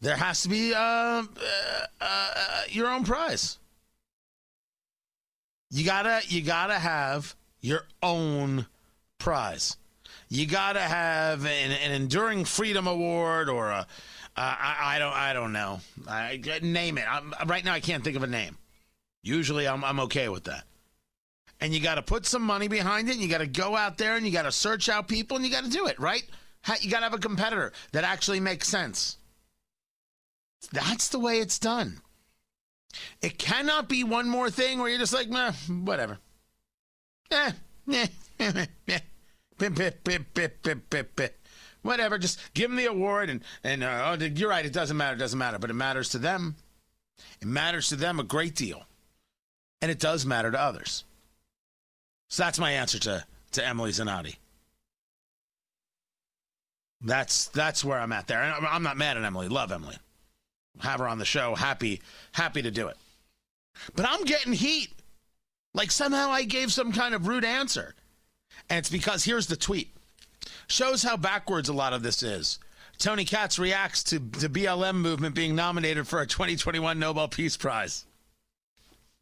There 0.00 0.16
has 0.16 0.42
to 0.42 0.48
be 0.48 0.74
uh, 0.74 0.78
uh, 0.78 1.24
uh, 2.00 2.62
your 2.68 2.88
own 2.88 3.04
prize. 3.04 3.58
You 5.70 5.84
gotta 5.84 6.20
you 6.28 6.42
gotta 6.42 6.78
have 6.78 7.34
your 7.60 7.86
own 8.02 8.66
prize. 9.18 9.76
You 10.28 10.46
gotta 10.46 10.80
have 10.80 11.44
an, 11.44 11.72
an 11.72 11.92
enduring 11.92 12.44
freedom 12.44 12.86
award 12.86 13.48
or 13.48 13.70
a 13.70 13.78
uh, 13.78 13.84
I, 14.38 14.96
I, 14.96 14.98
don't 14.98 15.14
I 15.14 15.32
don't 15.32 15.52
know. 15.52 15.80
I, 16.06 16.40
name 16.62 16.98
it. 16.98 17.04
I'm, 17.10 17.32
right 17.46 17.64
now 17.64 17.72
I 17.72 17.80
can't 17.80 18.04
think 18.04 18.16
of 18.16 18.22
a 18.22 18.26
name. 18.26 18.58
Usually 19.26 19.66
I'm 19.66 19.84
I'm 19.84 19.98
okay 20.00 20.28
with 20.28 20.44
that. 20.44 20.64
And 21.60 21.74
you 21.74 21.80
got 21.80 21.96
to 21.96 22.02
put 22.02 22.26
some 22.26 22.42
money 22.42 22.68
behind 22.68 23.08
it. 23.08 23.14
And 23.14 23.20
you 23.20 23.28
got 23.28 23.38
to 23.38 23.46
go 23.46 23.74
out 23.74 23.98
there 23.98 24.16
and 24.16 24.24
you 24.24 24.32
got 24.32 24.42
to 24.42 24.52
search 24.52 24.88
out 24.88 25.08
people 25.08 25.36
and 25.36 25.44
you 25.44 25.50
got 25.50 25.64
to 25.64 25.70
do 25.70 25.86
it 25.86 25.98
right. 25.98 26.22
You 26.80 26.90
got 26.90 26.98
to 26.98 27.04
have 27.04 27.14
a 27.14 27.18
competitor 27.18 27.72
that 27.92 28.04
actually 28.04 28.40
makes 28.40 28.68
sense. 28.68 29.16
That's 30.72 31.08
the 31.08 31.18
way 31.18 31.40
it's 31.40 31.58
done. 31.58 32.00
It 33.20 33.38
cannot 33.38 33.88
be 33.88 34.04
one 34.04 34.28
more 34.28 34.50
thing 34.50 34.78
where 34.78 34.88
you're 34.88 34.98
just 34.98 35.12
like, 35.12 35.28
whatever. 35.68 36.18
Eh, 37.30 37.52
eh. 37.92 38.06
Whatever, 41.82 42.18
just 42.18 42.40
give 42.54 42.70
them 42.70 42.76
the 42.76 42.86
award, 42.86 43.30
and 43.30 43.42
and 43.62 43.84
uh, 43.84 44.16
oh, 44.20 44.24
you're 44.24 44.50
right. 44.50 44.66
It 44.66 44.72
doesn't 44.72 44.96
matter. 44.96 45.14
It 45.14 45.20
doesn't 45.20 45.38
matter, 45.38 45.58
but 45.58 45.70
it 45.70 45.74
matters 45.74 46.08
to 46.10 46.18
them. 46.18 46.56
It 47.40 47.46
matters 47.46 47.88
to 47.90 47.96
them 47.96 48.18
a 48.18 48.24
great 48.24 48.54
deal, 48.56 48.86
and 49.86 49.92
it 49.92 50.00
does 50.00 50.26
matter 50.26 50.50
to 50.50 50.60
others. 50.60 51.04
So 52.28 52.42
that's 52.42 52.58
my 52.58 52.72
answer 52.72 52.98
to 52.98 53.24
to 53.52 53.64
Emily 53.64 53.92
Zanotti. 53.92 54.34
That's 57.00 57.46
that's 57.46 57.84
where 57.84 58.00
I'm 58.00 58.10
at 58.10 58.26
there, 58.26 58.42
and 58.42 58.66
I'm 58.66 58.82
not 58.82 58.96
mad 58.96 59.16
at 59.16 59.22
Emily. 59.22 59.46
Love 59.46 59.70
Emily 59.70 59.96
have 60.80 60.98
her 60.98 61.06
on 61.06 61.18
the 61.18 61.24
show. 61.24 61.54
Happy, 61.54 62.02
happy 62.32 62.62
to 62.62 62.70
do 62.72 62.88
it. 62.88 62.96
But 63.94 64.06
I'm 64.08 64.24
getting 64.24 64.52
heat. 64.52 64.88
Like 65.72 65.92
somehow 65.92 66.30
I 66.30 66.42
gave 66.42 66.72
some 66.72 66.90
kind 66.90 67.14
of 67.14 67.28
rude 67.28 67.44
answer. 67.44 67.94
And 68.68 68.80
it's 68.80 68.90
because 68.90 69.22
here's 69.22 69.46
the 69.46 69.56
tweet. 69.56 69.94
Shows 70.66 71.04
how 71.04 71.16
backwards 71.16 71.68
a 71.68 71.72
lot 71.72 71.92
of 71.92 72.02
this 72.02 72.24
is. 72.24 72.58
Tony 72.98 73.24
Katz 73.24 73.56
reacts 73.56 74.02
to 74.04 74.18
the 74.18 74.48
BLM 74.48 74.96
movement 74.96 75.36
being 75.36 75.54
nominated 75.54 76.08
for 76.08 76.20
a 76.20 76.26
2021 76.26 76.98
Nobel 76.98 77.28
Peace 77.28 77.56
Prize. 77.56 78.04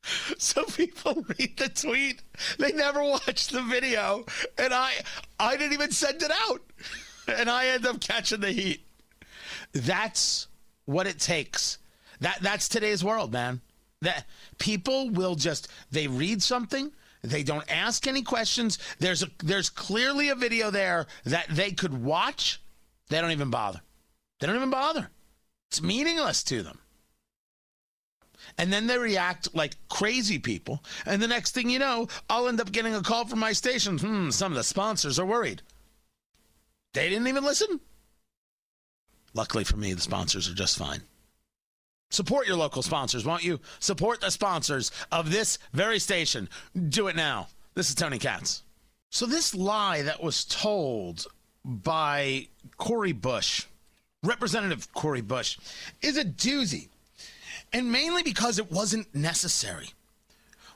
So 0.39 0.65
people 0.65 1.25
read 1.39 1.57
the 1.57 1.69
tweet. 1.69 2.23
They 2.59 2.73
never 2.73 3.03
watched 3.03 3.53
the 3.53 3.63
video. 3.63 4.25
And 4.59 4.75
I 4.75 4.93
I 5.39 5.57
didn't 5.57 5.73
even 5.73 5.91
send 5.93 6.23
it 6.23 6.31
out. 6.49 6.61
And 7.27 7.49
I 7.49 7.69
end 7.69 7.87
up 7.87 8.01
catching 8.01 8.41
the 8.41 8.53
heat. 8.53 8.87
That's 9.73 10.49
what 10.85 11.07
it 11.07 11.19
takes. 11.19 11.79
That 12.21 12.39
that's 12.43 12.69
today's 12.69 13.03
world, 13.03 13.33
man. 13.33 13.61
That 14.03 14.27
people 14.59 15.11
will 15.11 15.35
just 15.35 15.69
they 15.91 16.07
read 16.07 16.43
something, 16.43 16.93
they 17.25 17.43
don't 17.43 17.71
ask 17.71 18.07
any 18.07 18.23
questions. 18.23 18.79
There's 18.99 19.23
a 19.23 19.29
there's 19.43 19.71
clearly 19.71 20.29
a 20.29 20.35
video 20.35 20.71
there 20.71 21.07
that 21.25 21.47
they 21.49 21.73
could 21.73 22.05
watch. 22.05 22.61
They 23.09 23.21
don't 23.21 23.31
even 23.31 23.51
bother. 23.51 23.81
They 24.39 24.47
don't 24.47 24.57
even 24.57 24.71
bother. 24.71 25.11
It's 25.71 25.81
meaningless 25.81 26.43
to 26.45 26.63
them. 26.63 26.79
And 28.59 28.73
then 28.73 28.87
they 28.87 28.99
react 28.99 29.55
like 29.55 29.77
crazy 29.89 30.39
people. 30.39 30.83
And 31.07 31.21
the 31.21 31.29
next 31.29 31.53
thing 31.53 31.69
you 31.69 31.79
know, 31.79 32.09
I'll 32.31 32.49
end 32.49 32.61
up 32.61 32.73
getting 32.73 32.95
a 32.95 33.03
call 33.03 33.27
from 33.27 33.41
my 33.41 33.53
station. 33.53 33.99
Hmm, 33.99 34.31
some 34.31 34.53
of 34.53 34.57
the 34.57 34.65
sponsors 34.65 35.19
are 35.19 35.27
worried. 35.27 35.63
They 36.93 37.09
didn't 37.09 37.27
even 37.27 37.45
listen. 37.45 37.81
Luckily 39.35 39.65
for 39.65 39.77
me, 39.77 39.93
the 39.93 40.01
sponsors 40.01 40.49
are 40.49 40.55
just 40.55 40.79
fine. 40.79 41.03
Support 42.11 42.47
your 42.47 42.57
local 42.57 42.83
sponsors, 42.83 43.25
won't 43.25 43.43
you? 43.43 43.59
Support 43.81 44.21
the 44.21 44.31
sponsors 44.31 44.93
of 45.11 45.33
this 45.33 45.59
very 45.73 45.99
station. 45.99 46.49
Do 46.89 47.09
it 47.09 47.17
now. 47.17 47.49
This 47.75 47.89
is 47.89 47.97
Tony 47.97 48.21
Katz. 48.21 48.63
So, 49.11 49.27
this 49.27 49.55
lie 49.55 50.03
that 50.03 50.23
was 50.23 50.45
told 50.45 51.27
by 51.65 52.49
Cori 52.77 53.13
Bush, 53.13 53.67
Representative 54.23 54.93
Cori 54.95 55.23
Bush, 55.23 55.59
is 56.03 56.17
a 56.17 56.25
doozy. 56.25 56.89
And 57.75 57.91
mainly 57.91 58.23
because 58.23 58.61
it 58.61 58.71
wasn't 58.71 59.13
necessary. 59.13 59.91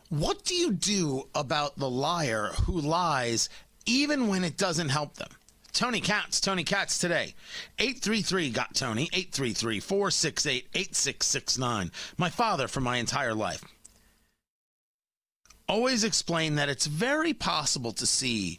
What 0.08 0.44
do 0.44 0.54
you 0.56 0.72
do 0.72 1.28
about 1.32 1.78
the 1.78 1.88
liar 1.88 2.50
who 2.64 2.80
lies 2.80 3.48
even 3.86 4.26
when 4.26 4.42
it 4.42 4.56
doesn't 4.56 4.88
help 4.88 5.14
them? 5.14 5.28
Tony 5.72 6.00
Katz, 6.00 6.40
Tony 6.40 6.64
Katz 6.64 6.98
today. 6.98 7.36
833 7.78 8.50
got 8.50 8.74
Tony, 8.74 9.04
833 9.12 9.78
468 9.78 10.66
8669. 10.74 11.92
My 12.16 12.30
father 12.30 12.66
for 12.66 12.80
my 12.80 12.96
entire 12.96 13.34
life. 13.34 13.62
Always 15.68 16.02
explain 16.02 16.56
that 16.56 16.68
it's 16.68 16.86
very 16.86 17.32
possible 17.32 17.92
to 17.92 18.06
see 18.06 18.58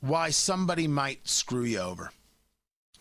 why 0.00 0.30
somebody 0.30 0.88
might 0.88 1.28
screw 1.28 1.62
you 1.62 1.78
over. 1.78 2.10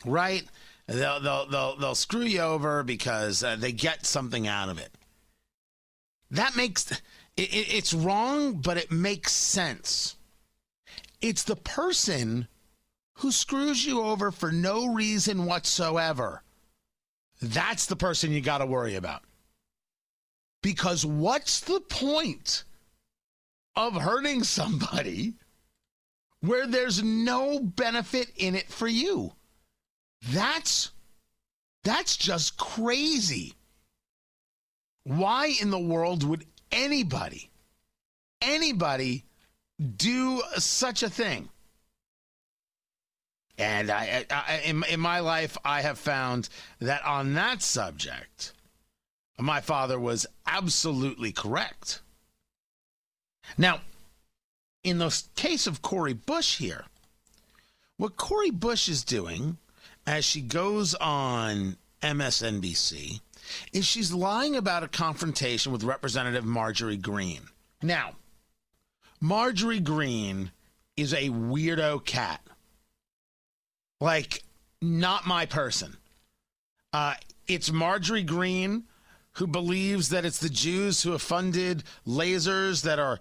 Right? 0.06 0.44
They'll, 0.88 1.20
they'll, 1.20 1.48
they'll, 1.48 1.76
they'll 1.78 1.96
screw 1.96 2.22
you 2.22 2.42
over 2.42 2.84
because 2.84 3.44
uh, 3.44 3.56
they 3.56 3.72
get 3.72 4.06
something 4.06 4.48
out 4.48 4.70
of 4.70 4.78
it. 4.78 4.92
That 6.32 6.56
makes 6.56 6.92
it, 6.92 7.02
it, 7.38 7.74
it's 7.74 7.94
wrong, 7.94 8.54
but 8.54 8.78
it 8.78 8.92
makes 8.92 9.32
sense. 9.32 10.16
It's 11.22 11.44
the 11.44 11.56
person 11.56 12.48
who 13.20 13.32
screws 13.32 13.86
you 13.86 14.02
over 14.02 14.32
for 14.32 14.52
no 14.52 14.94
reason 14.94 15.46
whatsoever, 15.46 16.44
that's 17.42 17.86
the 17.86 17.96
person 17.96 18.32
you 18.32 18.42
got 18.42 18.60
to 18.60 18.66
worry 18.66 18.96
about. 18.96 19.24
Because 20.62 21.06
what's 21.06 21.62
the 21.62 21.80
point 21.80 22.64
of 23.76 23.96
hurting 23.96 24.44
somebody 24.44 25.36
where 26.42 26.68
there's 26.68 27.04
no 27.04 27.60
benefit 27.60 28.32
in 28.36 28.56
it 28.56 28.70
for 28.70 28.88
you? 28.88 29.34
That's 30.30 30.92
that's 31.84 32.18
just 32.18 32.58
crazy. 32.58 33.54
Why 35.04 35.56
in 35.62 35.70
the 35.70 35.80
world 35.80 36.24
would 36.24 36.46
anybody 36.72 37.50
anybody 38.42 39.24
do 39.98 40.42
such 40.58 41.04
a 41.04 41.10
thing? 41.10 41.50
And 43.58 43.90
I, 43.90 44.26
I, 44.30 44.62
in, 44.66 44.84
in 44.90 45.00
my 45.00 45.22
life, 45.22 45.58
I 45.64 45.82
have 45.82 45.98
found 45.98 46.50
that 46.80 47.06
on 47.06 47.36
that 47.36 47.62
subject, 47.62 48.52
my 49.40 49.62
father 49.62 49.98
was 49.98 50.26
absolutely 50.46 51.32
correct. 51.32 52.02
Now, 53.58 53.80
in 54.84 54.98
the 54.98 55.24
case 55.36 55.68
of 55.68 55.82
Cori 55.82 56.14
Bush 56.14 56.58
here, 56.58 56.86
what 57.98 58.18
Cori 58.18 58.52
Bush 58.52 58.90
is 58.90 59.06
doing 59.06 59.58
as 60.08 60.26
she 60.26 60.42
goes 60.42 60.94
on 60.96 61.78
MSNBC 62.02 63.22
is 63.72 63.86
she's 63.86 64.14
lying 64.14 64.56
about 64.56 64.84
a 64.84 64.88
confrontation 64.88 65.72
with 65.72 65.84
Representative 65.84 66.46
Marjorie 66.46 66.98
Greene. 66.98 67.48
Now, 67.82 68.14
Marjorie 69.20 69.80
Greene 69.80 70.52
is 70.98 71.14
a 71.14 71.30
weirdo 71.30 72.04
cat. 72.06 72.42
Like, 74.00 74.44
not 74.82 75.26
my 75.26 75.46
person. 75.46 75.98
Uh, 76.94 77.16
it's 77.48 77.72
Marjorie 77.72 78.24
Greene 78.24 78.84
who 79.34 79.48
believes 79.48 80.10
that 80.10 80.26
it's 80.26 80.40
the 80.40 80.50
Jews 80.50 81.04
who 81.04 81.12
have 81.12 81.22
funded 81.22 81.84
lasers 82.08 82.84
that 82.84 83.00
are 83.00 83.20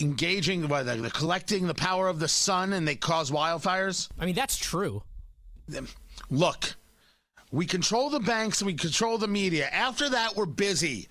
engaging, 0.00 0.66
by 0.66 0.82
the, 0.82 1.10
collecting 1.10 1.66
the 1.66 1.74
power 1.74 2.08
of 2.08 2.20
the 2.20 2.28
sun 2.28 2.72
and 2.72 2.86
they 2.86 2.94
cause 2.94 3.30
wildfires. 3.30 4.08
I 4.18 4.26
mean, 4.26 4.34
that's 4.34 4.56
true. 4.56 5.02
Look, 6.30 6.74
we 7.52 7.66
control 7.66 8.10
the 8.10 8.20
banks 8.20 8.60
and 8.60 8.66
we 8.66 8.74
control 8.74 9.18
the 9.18 9.28
media. 9.28 9.68
After 9.68 10.08
that, 10.08 10.36
we're 10.36 10.46
busy. 10.46 11.08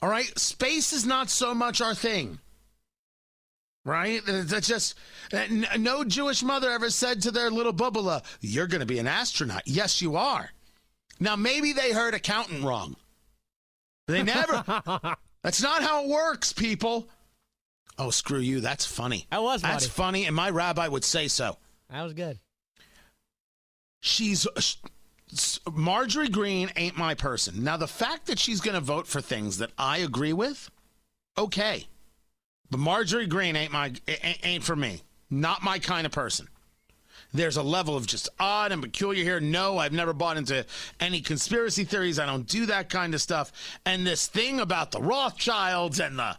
All 0.00 0.08
right? 0.08 0.38
Space 0.38 0.92
is 0.92 1.04
not 1.04 1.30
so 1.30 1.54
much 1.54 1.80
our 1.80 1.94
thing. 1.94 2.38
Right? 3.84 4.20
That's 4.26 4.68
just 4.68 4.98
no 5.78 6.04
Jewish 6.04 6.42
mother 6.42 6.70
ever 6.70 6.90
said 6.90 7.22
to 7.22 7.30
their 7.30 7.50
little 7.50 7.72
bubula, 7.72 8.22
"You're 8.40 8.66
going 8.66 8.80
to 8.80 8.86
be 8.86 8.98
an 8.98 9.06
astronaut." 9.06 9.62
Yes, 9.64 10.02
you 10.02 10.16
are. 10.16 10.50
Now 11.20 11.36
maybe 11.36 11.72
they 11.72 11.92
heard 11.92 12.12
accountant 12.12 12.64
wrong. 12.64 12.96
They 14.06 14.22
never. 14.22 14.62
that's 15.42 15.62
not 15.62 15.82
how 15.82 16.04
it 16.04 16.10
works, 16.10 16.52
people. 16.52 17.08
Oh, 17.98 18.10
screw 18.10 18.40
you. 18.40 18.60
That's 18.60 18.84
funny. 18.84 19.26
That 19.30 19.42
was 19.42 19.62
funny. 19.62 19.72
That's 19.72 19.86
funny, 19.86 20.24
and 20.26 20.36
my 20.36 20.50
rabbi 20.50 20.86
would 20.86 21.04
say 21.04 21.28
so. 21.28 21.56
That 21.90 22.02
was 22.02 22.12
good. 22.12 22.38
She's 24.00 24.46
uh, 24.46 25.70
Marjorie 25.72 26.28
Greene 26.28 26.70
ain't 26.76 26.96
my 26.96 27.14
person. 27.14 27.62
Now, 27.62 27.76
the 27.76 27.86
fact 27.86 28.26
that 28.26 28.38
she's 28.38 28.60
going 28.60 28.74
to 28.74 28.80
vote 28.80 29.06
for 29.06 29.20
things 29.20 29.58
that 29.58 29.70
I 29.76 29.98
agree 29.98 30.32
with, 30.32 30.70
okay. 31.36 31.86
But 32.70 32.80
Marjorie 32.80 33.26
Greene 33.26 33.56
ain't 33.56 33.72
my 33.72 33.92
ain't 34.42 34.64
for 34.64 34.76
me. 34.76 35.02
Not 35.30 35.62
my 35.62 35.78
kind 35.78 36.06
of 36.06 36.12
person. 36.12 36.48
There's 37.34 37.58
a 37.58 37.62
level 37.62 37.94
of 37.94 38.06
just 38.06 38.30
odd 38.40 38.72
and 38.72 38.82
peculiar 38.82 39.22
here. 39.22 39.40
No, 39.40 39.76
I've 39.76 39.92
never 39.92 40.14
bought 40.14 40.38
into 40.38 40.64
any 40.98 41.20
conspiracy 41.20 41.84
theories. 41.84 42.18
I 42.18 42.24
don't 42.24 42.46
do 42.46 42.66
that 42.66 42.88
kind 42.88 43.12
of 43.12 43.20
stuff. 43.20 43.52
And 43.84 44.06
this 44.06 44.26
thing 44.26 44.60
about 44.60 44.92
the 44.92 45.02
Rothschilds 45.02 46.00
and 46.00 46.18
the 46.18 46.38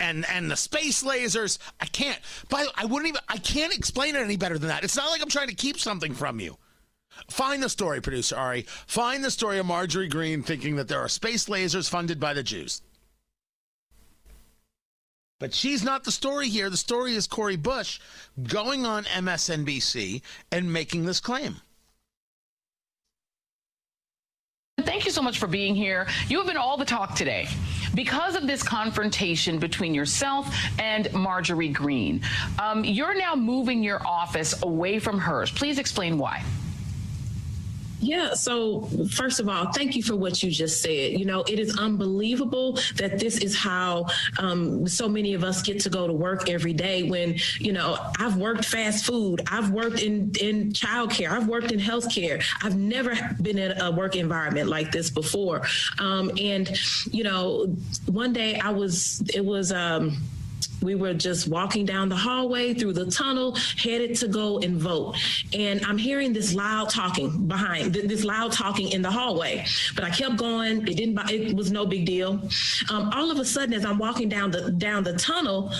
and 0.00 0.26
and 0.28 0.50
the 0.50 0.56
space 0.56 1.02
lasers, 1.02 1.58
I 1.80 1.86
can't. 1.86 2.18
But 2.50 2.68
I 2.74 2.84
wouldn't 2.84 3.08
even. 3.08 3.20
I 3.28 3.38
can't 3.38 3.74
explain 3.74 4.14
it 4.16 4.20
any 4.20 4.36
better 4.36 4.58
than 4.58 4.68
that. 4.68 4.84
It's 4.84 4.96
not 4.96 5.10
like 5.10 5.22
I'm 5.22 5.30
trying 5.30 5.48
to 5.48 5.54
keep 5.54 5.78
something 5.78 6.12
from 6.12 6.40
you. 6.40 6.58
Find 7.30 7.62
the 7.62 7.68
story, 7.68 8.00
producer 8.00 8.36
Ari. 8.36 8.62
Find 8.86 9.24
the 9.24 9.30
story 9.30 9.58
of 9.58 9.66
Marjorie 9.66 10.08
Greene 10.08 10.42
thinking 10.42 10.76
that 10.76 10.88
there 10.88 11.00
are 11.00 11.08
space 11.08 11.46
lasers 11.46 11.88
funded 11.88 12.20
by 12.20 12.34
the 12.34 12.42
Jews. 12.42 12.82
But 15.40 15.52
she's 15.52 15.82
not 15.82 16.04
the 16.04 16.12
story 16.12 16.48
here. 16.48 16.70
The 16.70 16.76
story 16.76 17.14
is 17.14 17.26
Cori 17.26 17.56
Bush 17.56 18.00
going 18.44 18.86
on 18.86 19.04
MSNBC 19.04 20.22
and 20.52 20.72
making 20.72 21.04
this 21.04 21.20
claim. 21.20 21.56
Thank 24.78 25.04
you 25.04 25.10
so 25.10 25.22
much 25.22 25.38
for 25.38 25.46
being 25.46 25.74
here. 25.74 26.06
You 26.28 26.38
have 26.38 26.46
been 26.46 26.56
all 26.56 26.76
the 26.76 26.84
talk 26.84 27.14
today 27.14 27.48
because 27.94 28.34
of 28.34 28.46
this 28.46 28.62
confrontation 28.62 29.58
between 29.58 29.94
yourself 29.94 30.54
and 30.78 31.12
Marjorie 31.12 31.68
Greene. 31.68 32.22
Um, 32.58 32.84
you're 32.84 33.14
now 33.14 33.34
moving 33.34 33.82
your 33.82 34.04
office 34.06 34.62
away 34.62 34.98
from 34.98 35.18
hers. 35.18 35.50
Please 35.50 35.78
explain 35.78 36.18
why. 36.18 36.42
Yeah. 38.04 38.34
So, 38.34 38.82
first 39.10 39.40
of 39.40 39.48
all, 39.48 39.72
thank 39.72 39.96
you 39.96 40.02
for 40.02 40.14
what 40.14 40.42
you 40.42 40.50
just 40.50 40.82
said. 40.82 41.18
You 41.18 41.24
know, 41.24 41.40
it 41.48 41.58
is 41.58 41.78
unbelievable 41.78 42.78
that 42.96 43.18
this 43.18 43.38
is 43.38 43.56
how 43.56 44.06
um, 44.38 44.86
so 44.86 45.08
many 45.08 45.32
of 45.32 45.42
us 45.42 45.62
get 45.62 45.80
to 45.80 45.88
go 45.88 46.06
to 46.06 46.12
work 46.12 46.50
every 46.50 46.74
day. 46.74 47.08
When 47.08 47.36
you 47.58 47.72
know, 47.72 47.98
I've 48.18 48.36
worked 48.36 48.66
fast 48.66 49.06
food, 49.06 49.40
I've 49.50 49.70
worked 49.70 50.02
in 50.02 50.32
in 50.40 50.72
childcare, 50.72 51.30
I've 51.30 51.48
worked 51.48 51.72
in 51.72 51.80
healthcare. 51.80 52.44
I've 52.62 52.76
never 52.76 53.14
been 53.40 53.56
in 53.56 53.80
a 53.80 53.90
work 53.90 54.16
environment 54.16 54.68
like 54.68 54.92
this 54.92 55.08
before. 55.08 55.62
Um, 55.98 56.30
and 56.38 56.70
you 57.10 57.24
know, 57.24 57.74
one 58.04 58.34
day 58.34 58.58
I 58.58 58.70
was, 58.70 59.22
it 59.34 59.44
was. 59.44 59.72
Um, 59.72 60.18
we 60.82 60.94
were 60.94 61.14
just 61.14 61.48
walking 61.48 61.84
down 61.84 62.08
the 62.08 62.16
hallway 62.16 62.74
through 62.74 62.92
the 62.92 63.10
tunnel, 63.10 63.56
headed 63.76 64.16
to 64.16 64.28
go 64.28 64.58
and 64.60 64.76
vote. 64.76 65.16
And 65.52 65.84
I'm 65.84 65.98
hearing 65.98 66.32
this 66.32 66.54
loud 66.54 66.90
talking 66.90 67.46
behind, 67.46 67.94
this 67.94 68.24
loud 68.24 68.52
talking 68.52 68.88
in 68.90 69.02
the 69.02 69.10
hallway. 69.10 69.64
But 69.94 70.04
I 70.04 70.10
kept 70.10 70.36
going. 70.36 70.86
It 70.86 70.96
didn't. 70.96 71.18
It 71.30 71.56
was 71.56 71.70
no 71.70 71.86
big 71.86 72.06
deal. 72.06 72.40
Um, 72.90 73.10
all 73.14 73.30
of 73.30 73.38
a 73.38 73.44
sudden, 73.44 73.74
as 73.74 73.84
I'm 73.84 73.98
walking 73.98 74.28
down 74.28 74.50
the 74.50 74.70
down 74.70 75.04
the 75.04 75.14
tunnel, 75.14 75.72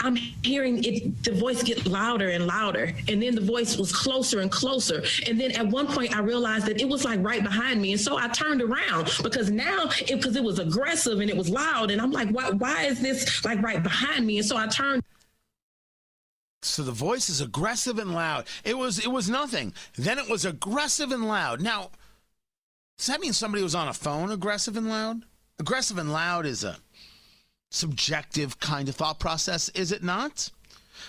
I'm 0.00 0.16
hearing 0.16 0.82
it. 0.84 1.24
The 1.24 1.32
voice 1.32 1.62
get 1.62 1.86
louder 1.86 2.30
and 2.30 2.46
louder, 2.46 2.92
and 3.08 3.22
then 3.22 3.34
the 3.34 3.40
voice 3.40 3.76
was 3.76 3.92
closer 3.92 4.40
and 4.40 4.50
closer. 4.50 5.02
And 5.26 5.40
then 5.40 5.52
at 5.52 5.66
one 5.66 5.86
point, 5.86 6.16
I 6.16 6.20
realized 6.20 6.66
that 6.66 6.80
it 6.80 6.88
was 6.88 7.04
like 7.04 7.22
right 7.22 7.42
behind 7.42 7.80
me, 7.80 7.92
and 7.92 8.00
so 8.00 8.16
I 8.18 8.28
turned 8.28 8.62
around 8.62 9.10
because 9.22 9.50
now, 9.50 9.90
because 10.06 10.36
it, 10.36 10.40
it 10.40 10.44
was 10.44 10.58
aggressive 10.58 11.20
and 11.20 11.30
it 11.30 11.36
was 11.36 11.50
loud, 11.50 11.90
and 11.90 12.00
I'm 12.00 12.12
like, 12.12 12.28
why? 12.30 12.50
Why 12.50 12.84
is 12.84 13.00
this 13.00 13.44
like 13.44 13.62
right 13.62 13.82
behind 13.82 14.26
me? 14.26 14.38
And 14.38 14.46
so 14.46 14.56
I 14.56 14.66
turned. 14.66 15.02
So 16.62 16.82
the 16.82 16.92
voice 16.92 17.30
is 17.30 17.40
aggressive 17.40 17.98
and 17.98 18.12
loud. 18.12 18.46
It 18.64 18.76
was 18.76 18.98
it 18.98 19.10
was 19.10 19.28
nothing. 19.28 19.74
Then 19.96 20.18
it 20.18 20.28
was 20.28 20.44
aggressive 20.44 21.12
and 21.12 21.26
loud. 21.26 21.60
Now, 21.60 21.90
does 22.98 23.06
that 23.06 23.20
mean 23.20 23.32
somebody 23.32 23.62
was 23.62 23.74
on 23.74 23.88
a 23.88 23.94
phone 23.94 24.30
aggressive 24.30 24.76
and 24.76 24.88
loud? 24.88 25.22
Aggressive 25.60 25.98
and 25.98 26.12
loud 26.12 26.46
is 26.46 26.64
a 26.64 26.76
subjective 27.70 28.58
kind 28.60 28.88
of 28.88 28.96
thought 28.96 29.18
process, 29.18 29.68
is 29.70 29.92
it 29.92 30.02
not? 30.02 30.50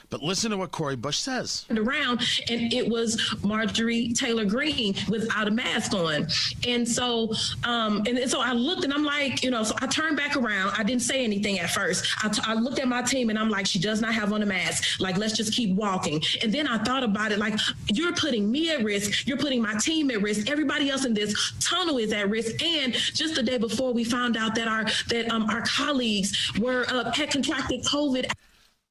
But 0.09 0.23
listen 0.23 0.51
to 0.51 0.57
what 0.57 0.71
Cori 0.71 0.95
Bush 0.95 1.17
says. 1.17 1.65
Around, 1.69 2.21
and 2.49 2.73
it 2.73 2.87
was 2.87 3.35
Marjorie 3.43 4.13
Taylor 4.13 4.45
Greene 4.45 4.95
without 5.07 5.47
a 5.47 5.51
mask 5.51 5.93
on. 5.93 6.27
And 6.67 6.87
so, 6.87 7.33
um, 7.63 8.03
and 8.07 8.29
so 8.29 8.41
I 8.41 8.53
looked 8.53 8.83
and 8.83 8.93
I'm 8.93 9.03
like, 9.03 9.43
you 9.43 9.51
know, 9.51 9.63
so 9.63 9.75
I 9.81 9.87
turned 9.87 10.17
back 10.17 10.35
around. 10.35 10.73
I 10.77 10.83
didn't 10.83 11.01
say 11.01 11.23
anything 11.23 11.59
at 11.59 11.69
first. 11.69 12.05
I, 12.23 12.29
t- 12.29 12.41
I 12.45 12.53
looked 12.53 12.79
at 12.79 12.87
my 12.87 13.01
team 13.01 13.29
and 13.29 13.37
I'm 13.37 13.49
like, 13.49 13.65
she 13.65 13.79
does 13.79 14.01
not 14.01 14.13
have 14.13 14.33
on 14.33 14.41
a 14.41 14.45
mask. 14.45 14.99
Like, 14.99 15.17
let's 15.17 15.35
just 15.35 15.53
keep 15.53 15.75
walking. 15.75 16.21
And 16.41 16.53
then 16.53 16.67
I 16.67 16.77
thought 16.79 17.03
about 17.03 17.31
it 17.31 17.39
like, 17.39 17.59
you're 17.87 18.13
putting 18.13 18.51
me 18.51 18.71
at 18.71 18.83
risk. 18.83 19.27
You're 19.27 19.37
putting 19.37 19.61
my 19.61 19.75
team 19.75 20.11
at 20.11 20.21
risk. 20.21 20.49
Everybody 20.49 20.89
else 20.89 21.05
in 21.05 21.13
this 21.13 21.53
tunnel 21.59 21.97
is 21.97 22.11
at 22.13 22.29
risk. 22.29 22.61
And 22.63 22.93
just 22.93 23.35
the 23.35 23.43
day 23.43 23.57
before, 23.57 23.93
we 23.93 24.03
found 24.03 24.37
out 24.37 24.55
that 24.55 24.67
our 24.67 24.85
that 25.09 25.29
um, 25.31 25.49
our 25.49 25.63
colleagues 25.63 26.51
were 26.59 26.85
uh, 26.89 27.11
had 27.11 27.31
contracted 27.31 27.83
COVID. 27.83 28.31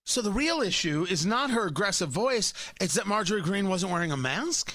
So 0.09 0.23
the 0.23 0.33
real 0.33 0.63
issue 0.63 1.07
is 1.11 1.27
not 1.27 1.51
her 1.51 1.67
aggressive 1.67 2.09
voice, 2.09 2.55
it's 2.81 2.95
that 2.95 3.07
Marjorie 3.07 3.43
Greene 3.43 3.69
wasn't 3.69 3.93
wearing 3.93 4.11
a 4.11 4.17
mask. 4.17 4.75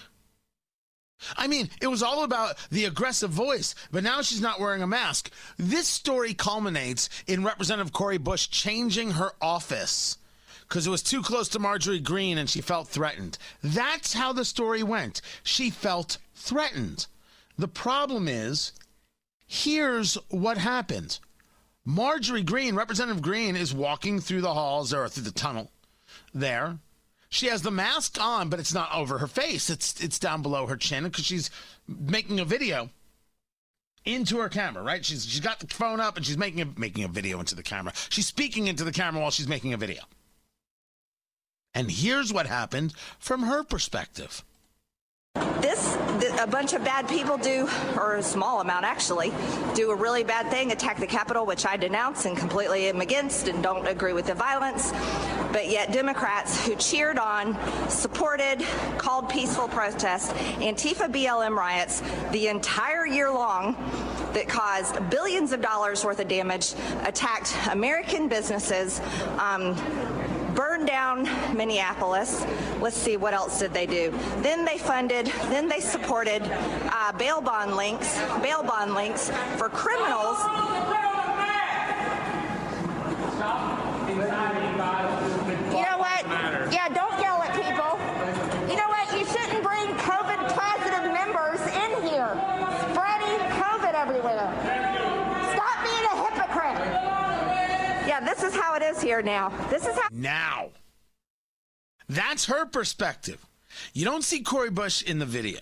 I 1.36 1.48
mean, 1.48 1.72
it 1.82 1.88
was 1.88 2.04
all 2.04 2.24
about 2.24 2.56
the 2.69 2.86
aggressive 2.86 3.32
voice, 3.32 3.74
but 3.91 4.04
now 4.04 4.22
she's 4.22 4.41
not 4.41 4.60
wearing 4.60 4.84
a 4.84 4.88
mask. 4.88 5.32
This 5.58 5.88
story 5.88 6.36
culminates 6.36 7.10
in 7.26 7.43
Representative 7.43 7.91
Cori 7.91 8.19
Bush 8.19 8.48
changing 8.48 9.10
her 9.10 9.32
office 9.41 10.19
because 10.69 10.86
it 10.86 10.91
was 10.91 11.02
too 11.02 11.24
close 11.24 11.50
to 11.50 11.58
Marjorie 11.58 12.00
Greene 12.00 12.38
and 12.38 12.48
she 12.48 12.62
felt 12.62 12.88
threatened. 12.88 13.39
That's 13.63 14.13
how 14.13 14.34
the 14.34 14.46
story 14.46 14.84
went. 14.84 15.19
She 15.41 15.72
felt 15.72 16.19
threatened. 16.36 17.08
The 17.58 17.67
problem 17.67 18.28
is, 18.28 18.72
here's 19.48 20.13
what 20.30 20.60
happened. 20.60 21.17
Marjorie 21.86 22.43
Greene, 22.43 22.76
Representative 22.76 23.22
Greene, 23.22 23.56
is 23.56 23.74
walking 23.74 24.19
through 24.19 24.41
the 24.41 24.54
halls 24.54 24.93
or 24.93 25.10
through 25.10 25.24
the 25.24 25.32
tunnel 25.32 25.72
there. 26.34 26.78
She 27.30 27.48
has 27.48 27.62
the 27.62 27.72
mask 27.72 28.17
on, 28.22 28.50
but 28.50 28.60
it's 28.60 28.74
not 28.74 28.93
over 28.93 29.17
her 29.17 29.28
face. 29.28 29.69
It's 29.69 30.00
it's 30.02 30.19
down 30.19 30.41
below 30.41 30.67
her 30.67 30.78
chin 30.78 31.04
because 31.06 31.26
she's 31.26 31.50
making 31.88 32.39
a 32.39 32.46
video 32.46 32.89
into 34.06 34.38
her 34.38 34.50
camera, 34.50 34.84
right? 34.84 35.04
She's 35.04 35.26
she's 35.26 35.39
got 35.39 35.60
the 35.60 35.67
phone 35.67 36.00
up 36.00 36.15
and 36.15 36.26
she's 36.26 36.38
making 36.38 36.62
a 36.62 36.65
making 36.78 37.04
a 37.04 37.08
video 37.08 37.39
into 37.39 37.56
the 37.56 37.63
camera. 37.63 37.93
She's 38.10 38.28
speaking 38.28 38.67
into 38.67 38.84
the 38.84 38.91
camera 38.91 39.22
while 39.22 39.32
she's 39.32 39.48
making 39.48 39.74
a 39.74 39.78
video. 39.78 40.04
And 41.74 41.89
here's 41.89 42.32
what 42.32 42.46
happened 42.46 42.93
from 43.17 43.43
her 43.43 43.63
perspective. 43.63 44.43
This, 45.63 45.98
a 46.41 46.46
bunch 46.46 46.74
of 46.74 46.84
bad 46.84 47.08
people 47.08 47.38
do, 47.38 47.67
or 47.98 48.17
a 48.17 48.22
small 48.22 48.62
amount 48.62 48.86
actually, 48.86 49.32
do 49.74 49.89
a 49.89 49.96
really 49.96 50.24
bad 50.24 50.52
thing, 50.52 50.72
attack 50.72 51.00
the 51.00 51.08
Capitol, 51.08 51.46
which 51.46 51.65
I 51.65 51.76
denounce 51.76 52.26
and 52.26 52.38
completely 52.38 52.88
am 52.88 53.02
against 53.02 53.48
and 53.48 53.63
don't 53.63 53.88
agree 53.88 54.13
with 54.13 54.28
the 54.28 54.36
violence. 54.36 54.91
But 55.52 55.69
yet, 55.69 55.91
Democrats 55.91 56.67
who 56.67 56.76
cheered 56.76 57.17
on, 57.17 57.58
supported, 57.89 58.63
called 59.00 59.28
peaceful 59.28 59.67
protests, 59.69 60.34
Antifa 60.60 61.12
BLM 61.12 61.56
riots 61.56 62.04
the 62.32 62.50
entire 62.50 63.08
year 63.08 63.32
long 63.32 63.76
that 64.34 64.48
caused 64.48 65.10
billions 65.10 65.52
of 65.52 65.62
dollars 65.62 66.06
worth 66.06 66.19
of 66.19 66.28
damage, 66.28 66.74
attacked 67.06 67.56
American 67.72 68.28
businesses. 68.28 69.02
Um, 69.39 69.76
burned 70.84 71.26
down 71.26 71.56
Minneapolis. 71.56 72.46
Let's 72.81 72.98
see, 72.98 73.17
what 73.17 73.34
else 73.34 73.60
did 73.60 73.73
they 73.73 73.86
do? 73.86 74.13
Then 74.42 74.65
they 74.65 74.77
funded, 74.77 75.27
then 75.50 75.67
they 75.67 75.79
supported 75.79 76.42
uh, 76.44 77.12
bail 77.17 77.42
bond 77.42 77.75
links, 77.75 78.19
bail 78.42 78.63
bond 78.63 78.94
links 78.94 79.29
for 79.58 79.69
criminals. 79.69 80.38
You 85.71 85.81
know 85.81 85.98
what? 85.98 86.25
Yeah, 86.71 86.90
don't 86.90 87.19
yell 87.19 87.42
at 87.42 87.54
people. 87.56 88.00
You 88.69 88.75
know 88.75 88.88
what? 88.88 89.12
You 89.17 89.25
shouldn't 89.25 89.63
bring 89.63 89.88
COVID 90.04 90.40
positive 90.54 91.12
members 91.12 91.62
in 91.62 91.92
here, 92.08 92.29
spreading 92.92 93.40
COVID 93.60 93.94
everywhere. 93.94 94.52
Stop 95.54 95.84
being 95.84 96.06
a 96.12 96.15
hypocrite. 96.23 96.79
Yeah, 98.08 98.19
this 98.19 98.44
is 98.44 98.54
how 98.74 98.78
it 98.78 98.96
is 98.96 99.02
here 99.02 99.21
now. 99.21 99.50
This 99.69 99.86
is 99.86 99.96
how. 99.96 100.08
Now. 100.12 100.69
That's 102.10 102.46
her 102.46 102.65
perspective. 102.65 103.46
You 103.94 104.06
don't 104.06 104.24
see 104.24 104.42
Cori 104.42 104.69
Bush 104.69 105.02
in 105.04 105.19
the 105.19 105.26
video. 105.26 105.60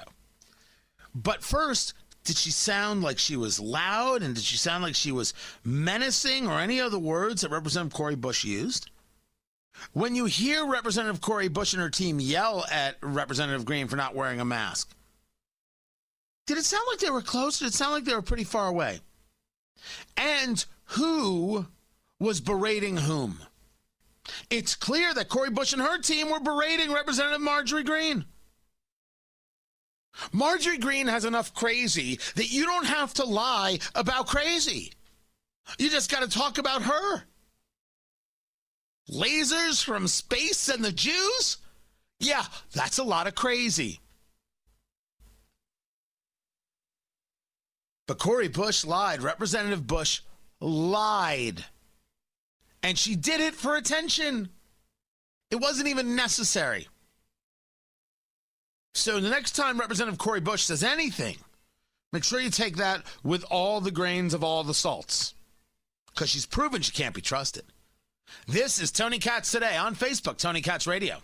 But 1.14 1.44
first, 1.44 1.94
did 2.24 2.38
she 2.38 2.52
sound 2.52 3.02
like 3.02 3.20
she 3.20 3.36
was 3.36 3.60
loud 3.60 4.22
and 4.22 4.36
did 4.36 4.44
she 4.44 4.58
sound 4.58 4.84
like 4.84 4.96
she 4.96 5.12
was 5.12 5.34
menacing 5.64 6.48
or 6.48 6.60
any 6.60 6.80
other 6.80 7.00
words 7.00 7.42
that 7.42 7.52
Representative 7.52 7.94
Cori 7.94 8.16
Bush 8.16 8.44
used? 8.44 8.90
When 9.94 10.16
you 10.16 10.26
hear 10.26 10.66
Representative 10.66 11.22
Cori 11.22 11.48
Bush 11.48 11.74
and 11.74 11.82
her 11.82 11.90
team 11.90 12.20
yell 12.20 12.66
at 12.72 12.98
Representative 13.02 13.66
Greene 13.66 13.88
for 13.88 13.96
not 13.96 14.16
wearing 14.16 14.40
a 14.40 14.46
mask, 14.46 14.94
did 16.48 16.58
it 16.58 16.66
sound 16.66 16.84
like 16.90 17.00
they 17.00 17.10
were 17.10 17.22
close? 17.22 17.60
Did 17.60 17.68
it 17.68 17.74
sound 17.74 17.94
like 17.94 18.04
they 18.04 18.14
were 18.14 18.22
pretty 18.22 18.44
far 18.44 18.68
away? 18.68 19.00
And 20.18 20.64
who 20.86 21.66
was 22.22 22.40
berating 22.40 22.98
whom? 22.98 23.40
It's 24.52 24.76
clear 24.76 25.12
that 25.16 25.28
Cori 25.28 25.50
Bush 25.50 25.74
and 25.74 25.82
her 25.82 26.00
team 26.00 26.30
were 26.30 26.40
berating 26.40 26.94
Representative 26.94 27.42
Marjorie 27.42 27.84
Greene. 27.84 28.26
Marjorie 30.32 30.78
Greene 30.78 31.08
has 31.08 31.26
enough 31.26 31.54
crazy 31.56 32.20
that 32.36 32.52
you 32.52 32.66
don't 32.66 32.86
have 32.86 33.12
to 33.16 33.26
lie 33.26 33.80
about 33.96 34.28
crazy. 34.28 34.94
You 35.80 35.90
just 35.90 36.12
got 36.12 36.22
to 36.22 36.30
talk 36.30 36.60
about 36.60 36.84
her. 36.84 37.24
Lasers 39.12 39.84
from 39.84 40.08
space 40.08 40.70
and 40.70 40.86
the 40.86 40.92
Jews? 40.92 41.58
Yeah, 42.20 42.46
that's 42.74 43.00
a 43.00 43.04
lot 43.04 43.26
of 43.26 43.34
crazy. 43.34 44.00
But 48.08 48.20
Cori 48.20 48.48
Bush 48.48 48.86
lied. 48.86 49.24
Representative 49.24 49.88
Bush 49.88 50.22
lied. 50.60 51.66
And 52.84 52.98
she 52.98 53.16
did 53.16 53.42
it 53.42 53.54
for 53.54 53.76
attention. 53.76 54.50
It 55.50 55.58
wasn't 55.58 55.90
even 55.90 56.16
necessary. 56.16 56.88
So 58.94 59.20
the 59.20 59.30
next 59.30 59.52
time 59.52 59.80
Representative 59.80 60.18
Cori 60.18 60.42
Bush 60.42 60.64
says 60.64 60.84
anything, 60.84 61.38
make 62.12 62.24
sure 62.24 62.40
you 62.40 62.50
take 62.50 62.78
that 62.78 63.04
with 63.24 63.46
all 63.50 63.82
the 63.82 63.92
grains 63.92 64.34
of 64.34 64.44
all 64.44 64.64
the 64.64 64.74
salts. 64.74 65.34
Because 66.14 66.30
she's 66.30 66.46
proven 66.46 66.82
she 66.82 66.92
can't 66.92 67.16
be 67.16 67.22
trusted. 67.22 67.64
This 68.48 68.82
is 68.82 68.92
Tony 68.92 69.20
Katz 69.20 69.52
today 69.52 69.78
on 69.78 69.96
Facebook, 69.96 70.38
Tony 70.38 70.62
Katz 70.62 70.88
Radio. 70.88 71.22